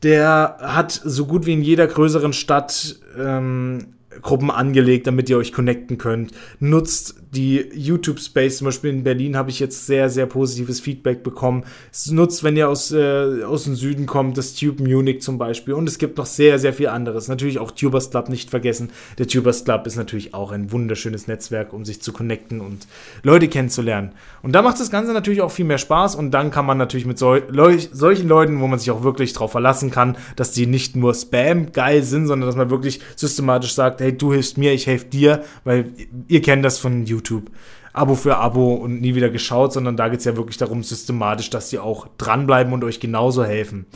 Der 0.03 0.57
hat 0.61 0.91
so 0.91 1.27
gut 1.27 1.47
wie 1.47 1.53
in 1.53 1.63
jeder 1.63 1.87
größeren 1.87 2.33
Stadt 2.33 2.97
ähm, 3.17 3.87
Gruppen 4.23 4.51
angelegt, 4.51 5.07
damit 5.07 5.29
ihr 5.31 5.39
euch 5.39 5.53
connecten 5.53 5.99
könnt. 5.99 6.33
Nutzt 6.59 7.17
die 7.33 7.65
YouTube 7.75 8.19
Space, 8.19 8.59
zum 8.59 8.67
Beispiel 8.67 8.91
in 8.91 9.05
Berlin 9.05 9.37
habe 9.37 9.51
ich 9.51 9.61
jetzt 9.61 9.87
sehr, 9.87 10.11
sehr 10.11 10.27
positives 10.27 10.81
Feedback 10.81 11.23
bekommen. 11.23 11.65
Nutzt, 12.11 12.43
wenn 12.43 12.57
ihr 12.57 12.69
aus, 12.69 12.91
äh, 12.91 13.45
aus 13.45 13.65
dem 13.65 13.77
Süden 13.77 14.07
kommt, 14.07 14.37
das 14.37 14.55
Tube 14.55 14.81
Munich 14.81 15.23
zum 15.23 15.39
Beispiel. 15.39 15.75
Und 15.75 15.89
es 15.89 15.99
gibt 15.99 16.19
noch 16.19 16.27
sehr, 16.27 16.59
sehr 16.59 16.73
viel 16.73 16.89
anderes. 16.89 17.29
Natürlich 17.29 17.61
auch 17.61 17.71
Tubers 17.71 18.11
Club 18.11 18.29
nicht 18.29 18.51
vergessen. 18.51 18.91
Der 19.19 19.29
Tubers 19.29 19.65
Club 19.65 19.87
ist 19.87 19.97
natürlich 19.97 20.35
auch 20.35 20.51
ein 20.51 20.73
wunderschönes 20.73 21.29
Netzwerk, 21.29 21.73
um 21.73 21.85
sich 21.85 22.03
zu 22.03 22.13
connecten 22.13 22.61
und 22.61 22.89
Leute 23.23 23.47
kennenzulernen. 23.47 24.11
Und 24.43 24.53
da 24.53 24.63
macht 24.63 24.81
das 24.81 24.91
Ganze 24.91 25.13
natürlich 25.13 25.43
auch 25.43 25.53
viel 25.53 25.65
mehr 25.65 25.79
Spaß. 25.79 26.17
Und 26.17 26.33
dann 26.33 26.51
kann 26.51 26.67
man 26.67 26.79
natürlich 26.79 27.07
mit 27.07 27.19
sol 27.19 27.45
solchen 27.93 28.29
Leuten, 28.29 28.61
wo 28.61 28.67
man 28.67 28.81
sich 28.81 28.91
auch 28.91 29.05
wirklich 29.05 29.33
drauf 29.35 29.53
verlassen 29.53 29.93
kann, 29.93 30.17
dass 30.35 30.51
die 30.51 30.67
nicht 30.67 30.97
nur 30.97 31.15
Spam 31.15 31.71
geil 31.73 32.03
sind, 32.03 32.27
sondern 32.27 32.49
dass 32.49 32.57
man 32.57 32.71
wirklich 32.71 33.01
systematisch 33.15 33.75
sagt, 33.75 34.01
hey, 34.01 34.10
du 34.13 34.33
hilfst 34.33 34.59
mir, 34.59 34.73
ich 34.73 34.87
helfe 34.87 35.07
dir, 35.07 35.45
weil 35.65 35.93
ihr 36.29 36.43
kennt 36.43 36.65
das 36.65 36.79
von 36.79 37.07
YouTube 37.07 37.21
YouTube. 37.21 37.51
Abo 37.93 38.15
für 38.15 38.37
Abo 38.37 38.75
und 38.75 39.01
nie 39.01 39.17
wieder 39.17 39.31
geschaut, 39.31 39.73
sondern 39.73 39.97
da 39.97 40.09
geht 40.09 40.21
es 40.21 40.25
ja 40.25 40.37
wirklich 40.37 40.57
darum, 40.57 40.85
systematisch, 40.85 41.51
dass 41.51 41.71
sie 41.71 41.81
auch 41.81 42.07
dranbleiben 42.19 42.73
und 42.73 42.85
euch 42.85 43.01
genauso 43.01 43.45
helfen. 43.45 43.87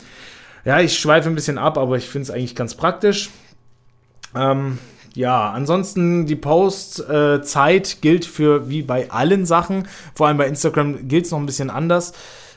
Ja, 0.65 0.81
ich 0.81 0.99
schweife 0.99 1.29
ein 1.29 1.35
bisschen 1.35 1.57
ab, 1.57 1.77
aber 1.77 1.95
ich 1.95 2.09
finde 2.09 2.23
es 2.23 2.31
eigentlich 2.31 2.55
ganz 2.55 2.75
praktisch. 2.75 3.29
Ähm, 4.35 4.79
ja, 5.13 5.49
ansonsten 5.49 6.25
die 6.25 6.35
Postzeit 6.35 7.93
äh, 7.93 7.97
gilt 8.01 8.25
für 8.25 8.67
wie 8.69 8.81
bei 8.81 9.11
allen 9.11 9.45
Sachen. 9.45 9.87
Vor 10.13 10.27
allem 10.27 10.37
bei 10.37 10.47
Instagram 10.47 11.07
gilt 11.07 11.25
es 11.25 11.31
noch 11.31 11.39
ein 11.39 11.45
bisschen 11.45 11.69
anders. 11.69 12.11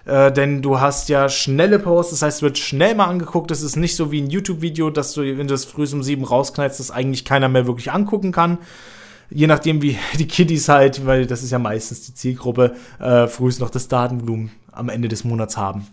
Äh, 0.09 0.33
denn 0.33 0.62
du 0.62 0.81
hast 0.81 1.09
ja 1.09 1.29
schnelle 1.29 1.79
Posts, 1.79 2.12
das 2.12 2.23
heißt, 2.23 2.37
es 2.38 2.43
wird 2.43 2.59
schnell 2.59 2.95
mal 2.95 3.07
angeguckt. 3.07 3.50
Das 3.50 3.62
ist 3.62 3.77
nicht 3.77 3.95
so 3.95 4.11
wie 4.11 4.21
ein 4.21 4.31
YouTube-Video, 4.31 4.91
dass 4.91 5.12
du, 5.12 5.21
wenn 5.23 5.47
du 5.47 5.55
das 5.55 5.67
früh 5.67 5.87
um 5.93 6.03
sieben 6.03 6.25
rausknallst, 6.25 6.81
das 6.81 6.91
eigentlich 6.91 7.25
keiner 7.25 7.49
mehr 7.49 7.67
wirklich 7.67 7.93
angucken 7.93 8.33
kann 8.33 8.59
je 9.31 9.47
nachdem, 9.47 9.83
wie 9.83 9.99
die 10.19 10.27
Kiddies 10.27 10.69
halt, 10.69 11.07
weil 11.07 11.27
das 11.27 11.43
ist 11.43 11.50
ja 11.50 11.59
meistens 11.59 12.07
die 12.07 12.15
Zielgruppe, 12.15 12.75
äh, 12.99 13.27
frühest 13.27 13.61
noch 13.61 13.71
das 13.71 13.88
Datenvolumen 13.88 14.50
am 14.73 14.88
Ende 14.88 15.09
des 15.09 15.25
Monats 15.25 15.57
haben. 15.57 15.87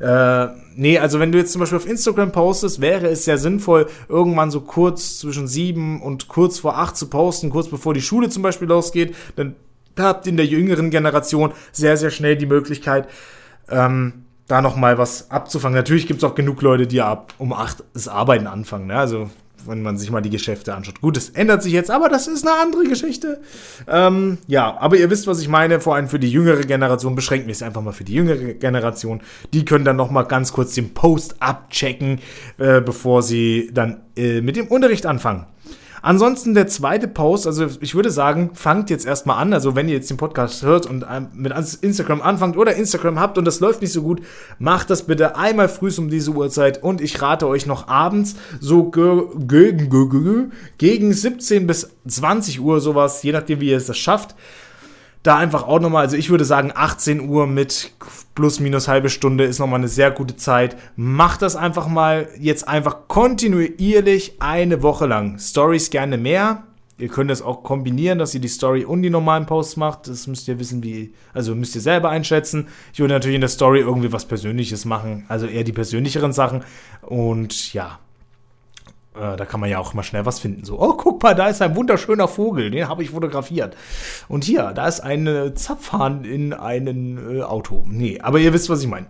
Äh, 0.00 0.48
nee, 0.74 0.98
also 0.98 1.20
wenn 1.20 1.30
du 1.30 1.38
jetzt 1.38 1.52
zum 1.52 1.60
Beispiel 1.60 1.78
auf 1.78 1.88
Instagram 1.88 2.32
postest, 2.32 2.80
wäre 2.80 3.06
es 3.06 3.24
sehr 3.24 3.38
sinnvoll, 3.38 3.86
irgendwann 4.08 4.50
so 4.50 4.60
kurz 4.60 5.18
zwischen 5.18 5.46
sieben 5.46 6.02
und 6.02 6.26
kurz 6.28 6.58
vor 6.58 6.76
acht 6.76 6.96
zu 6.96 7.08
posten, 7.08 7.50
kurz 7.50 7.68
bevor 7.68 7.94
die 7.94 8.02
Schule 8.02 8.28
zum 8.30 8.42
Beispiel 8.42 8.68
losgeht. 8.68 9.14
Dann 9.36 9.54
habt 9.96 10.26
ihr 10.26 10.30
in 10.30 10.36
der 10.36 10.46
jüngeren 10.46 10.90
Generation 10.90 11.52
sehr, 11.70 11.96
sehr 11.96 12.10
schnell 12.10 12.36
die 12.36 12.46
Möglichkeit, 12.46 13.06
ähm, 13.68 14.24
da 14.48 14.60
nochmal 14.60 14.98
was 14.98 15.30
abzufangen. 15.30 15.76
Natürlich 15.76 16.06
gibt 16.06 16.22
es 16.22 16.24
auch 16.24 16.34
genug 16.34 16.60
Leute, 16.62 16.86
die 16.86 17.00
ab 17.00 17.32
um 17.38 17.52
acht 17.52 17.84
das 17.94 18.08
Arbeiten 18.08 18.46
anfangen. 18.46 18.86
Ne? 18.86 18.96
Also 18.96 19.30
wenn 19.66 19.82
man 19.82 19.96
sich 19.96 20.10
mal 20.10 20.20
die 20.20 20.30
Geschäfte 20.30 20.74
anschaut. 20.74 21.00
Gut, 21.00 21.16
es 21.16 21.30
ändert 21.30 21.62
sich 21.62 21.72
jetzt, 21.72 21.90
aber 21.90 22.08
das 22.08 22.26
ist 22.26 22.46
eine 22.46 22.56
andere 22.60 22.84
Geschichte. 22.84 23.40
Ähm, 23.86 24.38
ja, 24.46 24.76
aber 24.78 24.96
ihr 24.96 25.10
wisst, 25.10 25.26
was 25.26 25.40
ich 25.40 25.48
meine. 25.48 25.80
Vor 25.80 25.94
allem 25.94 26.08
für 26.08 26.18
die 26.18 26.30
jüngere 26.30 26.62
Generation 26.62 27.14
beschränken 27.14 27.46
wir 27.46 27.52
es 27.52 27.62
einfach 27.62 27.82
mal 27.82 27.92
für 27.92 28.04
die 28.04 28.14
jüngere 28.14 28.54
Generation. 28.54 29.20
Die 29.52 29.64
können 29.64 29.84
dann 29.84 29.96
noch 29.96 30.10
mal 30.10 30.24
ganz 30.24 30.52
kurz 30.52 30.74
den 30.74 30.94
Post 30.94 31.36
abchecken, 31.40 32.20
äh, 32.58 32.80
bevor 32.80 33.22
sie 33.22 33.70
dann 33.72 34.02
äh, 34.16 34.40
mit 34.40 34.56
dem 34.56 34.66
Unterricht 34.68 35.06
anfangen. 35.06 35.46
Ansonsten 36.02 36.54
der 36.54 36.66
zweite 36.66 37.06
Post, 37.06 37.46
also 37.46 37.66
ich 37.80 37.94
würde 37.94 38.10
sagen, 38.10 38.50
fangt 38.54 38.90
jetzt 38.90 39.06
erstmal 39.06 39.38
an. 39.38 39.52
Also 39.52 39.76
wenn 39.76 39.88
ihr 39.88 39.94
jetzt 39.94 40.10
den 40.10 40.16
Podcast 40.16 40.64
hört 40.64 40.84
und 40.84 41.06
mit 41.32 41.52
Instagram 41.80 42.20
anfangt 42.20 42.56
oder 42.56 42.74
Instagram 42.74 43.20
habt 43.20 43.38
und 43.38 43.44
das 43.44 43.60
läuft 43.60 43.82
nicht 43.82 43.92
so 43.92 44.02
gut, 44.02 44.20
macht 44.58 44.90
das 44.90 45.04
bitte 45.04 45.36
einmal 45.36 45.68
früh 45.68 45.92
um 45.98 46.08
diese 46.08 46.32
Uhrzeit 46.32 46.82
und 46.82 47.00
ich 47.00 47.22
rate 47.22 47.46
euch 47.46 47.66
noch 47.66 47.86
abends 47.86 48.34
so 48.60 48.90
gegen, 48.90 49.90
gegen 50.78 51.12
17 51.12 51.66
bis 51.66 51.90
20 52.08 52.60
Uhr 52.60 52.80
sowas, 52.80 53.22
je 53.22 53.32
nachdem 53.32 53.60
wie 53.60 53.70
ihr 53.70 53.76
es 53.76 53.86
das 53.86 53.98
schafft 53.98 54.34
da 55.22 55.36
einfach 55.36 55.66
auch 55.66 55.78
nochmal, 55.78 56.04
also 56.04 56.16
ich 56.16 56.30
würde 56.30 56.44
sagen 56.44 56.72
18 56.74 57.28
Uhr 57.28 57.46
mit 57.46 57.92
plus 58.34 58.60
minus 58.60 58.88
halbe 58.88 59.08
Stunde 59.08 59.44
ist 59.44 59.58
nochmal 59.58 59.78
eine 59.78 59.88
sehr 59.88 60.10
gute 60.10 60.36
Zeit. 60.36 60.76
Macht 60.96 61.42
das 61.42 61.54
einfach 61.54 61.86
mal 61.86 62.28
jetzt 62.38 62.66
einfach 62.66 63.08
kontinuierlich 63.08 64.36
eine 64.40 64.82
Woche 64.82 65.06
lang. 65.06 65.38
Stories 65.38 65.90
gerne 65.90 66.16
mehr. 66.16 66.64
Ihr 66.98 67.08
könnt 67.08 67.30
das 67.30 67.42
auch 67.42 67.62
kombinieren, 67.62 68.18
dass 68.18 68.34
ihr 68.34 68.40
die 68.40 68.48
Story 68.48 68.84
und 68.84 69.02
die 69.02 69.10
normalen 69.10 69.46
Posts 69.46 69.76
macht. 69.76 70.08
Das 70.08 70.26
müsst 70.26 70.46
ihr 70.48 70.58
wissen, 70.58 70.82
wie, 70.82 71.14
also 71.32 71.54
müsst 71.54 71.74
ihr 71.74 71.80
selber 71.80 72.10
einschätzen. 72.10 72.68
Ich 72.92 73.00
würde 73.00 73.14
natürlich 73.14 73.34
in 73.36 73.40
der 73.40 73.50
Story 73.50 73.80
irgendwie 73.80 74.12
was 74.12 74.24
Persönliches 74.24 74.84
machen, 74.84 75.24
also 75.28 75.46
eher 75.46 75.64
die 75.64 75.72
persönlicheren 75.72 76.32
Sachen. 76.32 76.64
Und 77.02 77.72
ja, 77.72 77.98
äh, 79.14 79.36
da 79.36 79.44
kann 79.44 79.60
man 79.60 79.70
ja 79.70 79.78
auch 79.78 79.94
mal 79.94 80.02
schnell 80.02 80.26
was 80.26 80.40
finden. 80.40 80.64
So, 80.64 80.80
oh, 80.80 80.94
guck 80.94 81.22
mal, 81.22 81.34
da 81.34 81.48
ist 81.48 81.62
ein 81.62 81.76
wunderschöner 81.76 82.28
Vogel, 82.28 82.70
den 82.70 82.88
habe 82.88 83.02
ich 83.02 83.10
fotografiert. 83.10 83.76
Und 84.28 84.44
hier, 84.44 84.72
da 84.74 84.88
ist 84.88 85.00
ein 85.00 85.52
Zapfhahn 85.54 86.24
in 86.24 86.52
einem 86.52 87.38
äh, 87.38 87.42
Auto. 87.42 87.84
Nee, 87.86 88.20
aber 88.20 88.38
ihr 88.38 88.52
wisst, 88.52 88.70
was 88.70 88.82
ich 88.82 88.88
meine. 88.88 89.06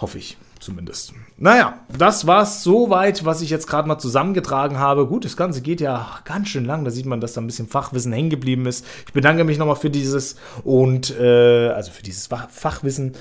Hoffe 0.00 0.18
ich 0.18 0.38
zumindest. 0.60 1.14
Naja, 1.36 1.80
das 1.96 2.26
war's 2.26 2.62
soweit, 2.62 3.24
was 3.24 3.40
ich 3.40 3.50
jetzt 3.50 3.66
gerade 3.66 3.88
mal 3.88 3.98
zusammengetragen 3.98 4.78
habe. 4.78 5.06
Gut, 5.06 5.24
das 5.24 5.36
Ganze 5.36 5.62
geht 5.62 5.80
ja 5.80 6.20
ganz 6.24 6.48
schön 6.48 6.64
lang. 6.64 6.84
Da 6.84 6.90
sieht 6.90 7.06
man, 7.06 7.20
dass 7.20 7.32
da 7.32 7.40
ein 7.40 7.46
bisschen 7.46 7.68
Fachwissen 7.68 8.12
hängen 8.12 8.30
geblieben 8.30 8.66
ist. 8.66 8.84
Ich 9.06 9.12
bedanke 9.12 9.44
mich 9.44 9.58
nochmal 9.58 9.76
für 9.76 9.90
dieses 9.90 10.36
und 10.62 11.18
äh, 11.18 11.68
also 11.70 11.90
für 11.90 12.02
dieses 12.02 12.26
Fachwissen 12.26 13.14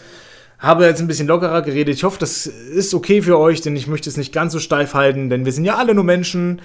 habe 0.60 0.86
jetzt 0.86 1.00
ein 1.00 1.08
bisschen 1.08 1.28
lockerer 1.28 1.62
geredet. 1.62 1.96
Ich 1.96 2.04
hoffe, 2.04 2.20
das 2.20 2.46
ist 2.46 2.94
okay 2.94 3.22
für 3.22 3.40
euch, 3.40 3.62
denn 3.62 3.76
ich 3.76 3.88
möchte 3.88 4.10
es 4.10 4.18
nicht 4.18 4.34
ganz 4.34 4.54
so 4.54 4.60
steif 4.60 4.94
halten, 4.94 5.30
denn 5.30 5.46
wir 5.46 5.54
sind 5.54 5.66
ja 5.66 5.76
alle 5.76 5.96
nur 5.96 6.04
Menschen. 6.04 6.62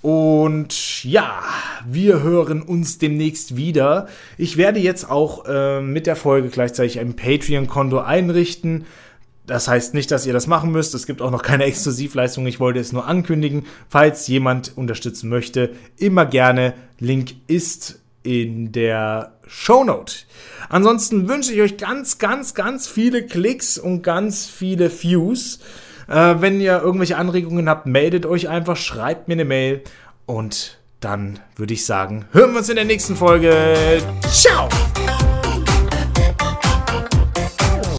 Und 0.00 1.04
ja, 1.04 1.40
wir 1.86 2.22
hören 2.22 2.60
uns 2.62 2.98
demnächst 2.98 3.56
wieder. 3.56 4.08
Ich 4.36 4.56
werde 4.56 4.80
jetzt 4.80 5.08
auch 5.08 5.44
äh, 5.46 5.80
mit 5.80 6.06
der 6.06 6.16
Folge 6.16 6.48
gleichzeitig 6.48 6.98
ein 6.98 7.14
Patreon-Konto 7.14 7.98
einrichten. 8.00 8.84
Das 9.46 9.68
heißt 9.68 9.94
nicht, 9.94 10.10
dass 10.10 10.26
ihr 10.26 10.32
das 10.32 10.48
machen 10.48 10.72
müsst. 10.72 10.94
Es 10.94 11.06
gibt 11.06 11.22
auch 11.22 11.30
noch 11.30 11.42
keine 11.42 11.64
Exklusivleistung. 11.66 12.46
Ich 12.46 12.58
wollte 12.58 12.80
es 12.80 12.92
nur 12.92 13.06
ankündigen. 13.06 13.66
Falls 13.88 14.26
jemand 14.26 14.76
unterstützen 14.76 15.28
möchte, 15.28 15.70
immer 15.98 16.26
gerne. 16.26 16.74
Link 16.98 17.34
ist 17.46 18.01
in 18.22 18.72
der 18.72 19.32
Shownote. 19.46 20.14
Ansonsten 20.68 21.28
wünsche 21.28 21.52
ich 21.52 21.60
euch 21.60 21.76
ganz, 21.76 22.18
ganz, 22.18 22.54
ganz 22.54 22.88
viele 22.88 23.26
Klicks 23.26 23.78
und 23.78 24.02
ganz 24.02 24.46
viele 24.46 24.90
Views. 24.90 25.58
Äh, 26.08 26.36
wenn 26.38 26.60
ihr 26.60 26.80
irgendwelche 26.80 27.16
Anregungen 27.16 27.68
habt, 27.68 27.86
meldet 27.86 28.26
euch 28.26 28.48
einfach, 28.48 28.76
schreibt 28.76 29.28
mir 29.28 29.34
eine 29.34 29.44
Mail 29.44 29.82
und 30.26 30.78
dann 31.00 31.40
würde 31.56 31.74
ich 31.74 31.84
sagen, 31.84 32.26
hören 32.32 32.52
wir 32.52 32.58
uns 32.58 32.68
in 32.68 32.76
der 32.76 32.84
nächsten 32.84 33.16
Folge. 33.16 34.00
Ciao! 34.30 34.68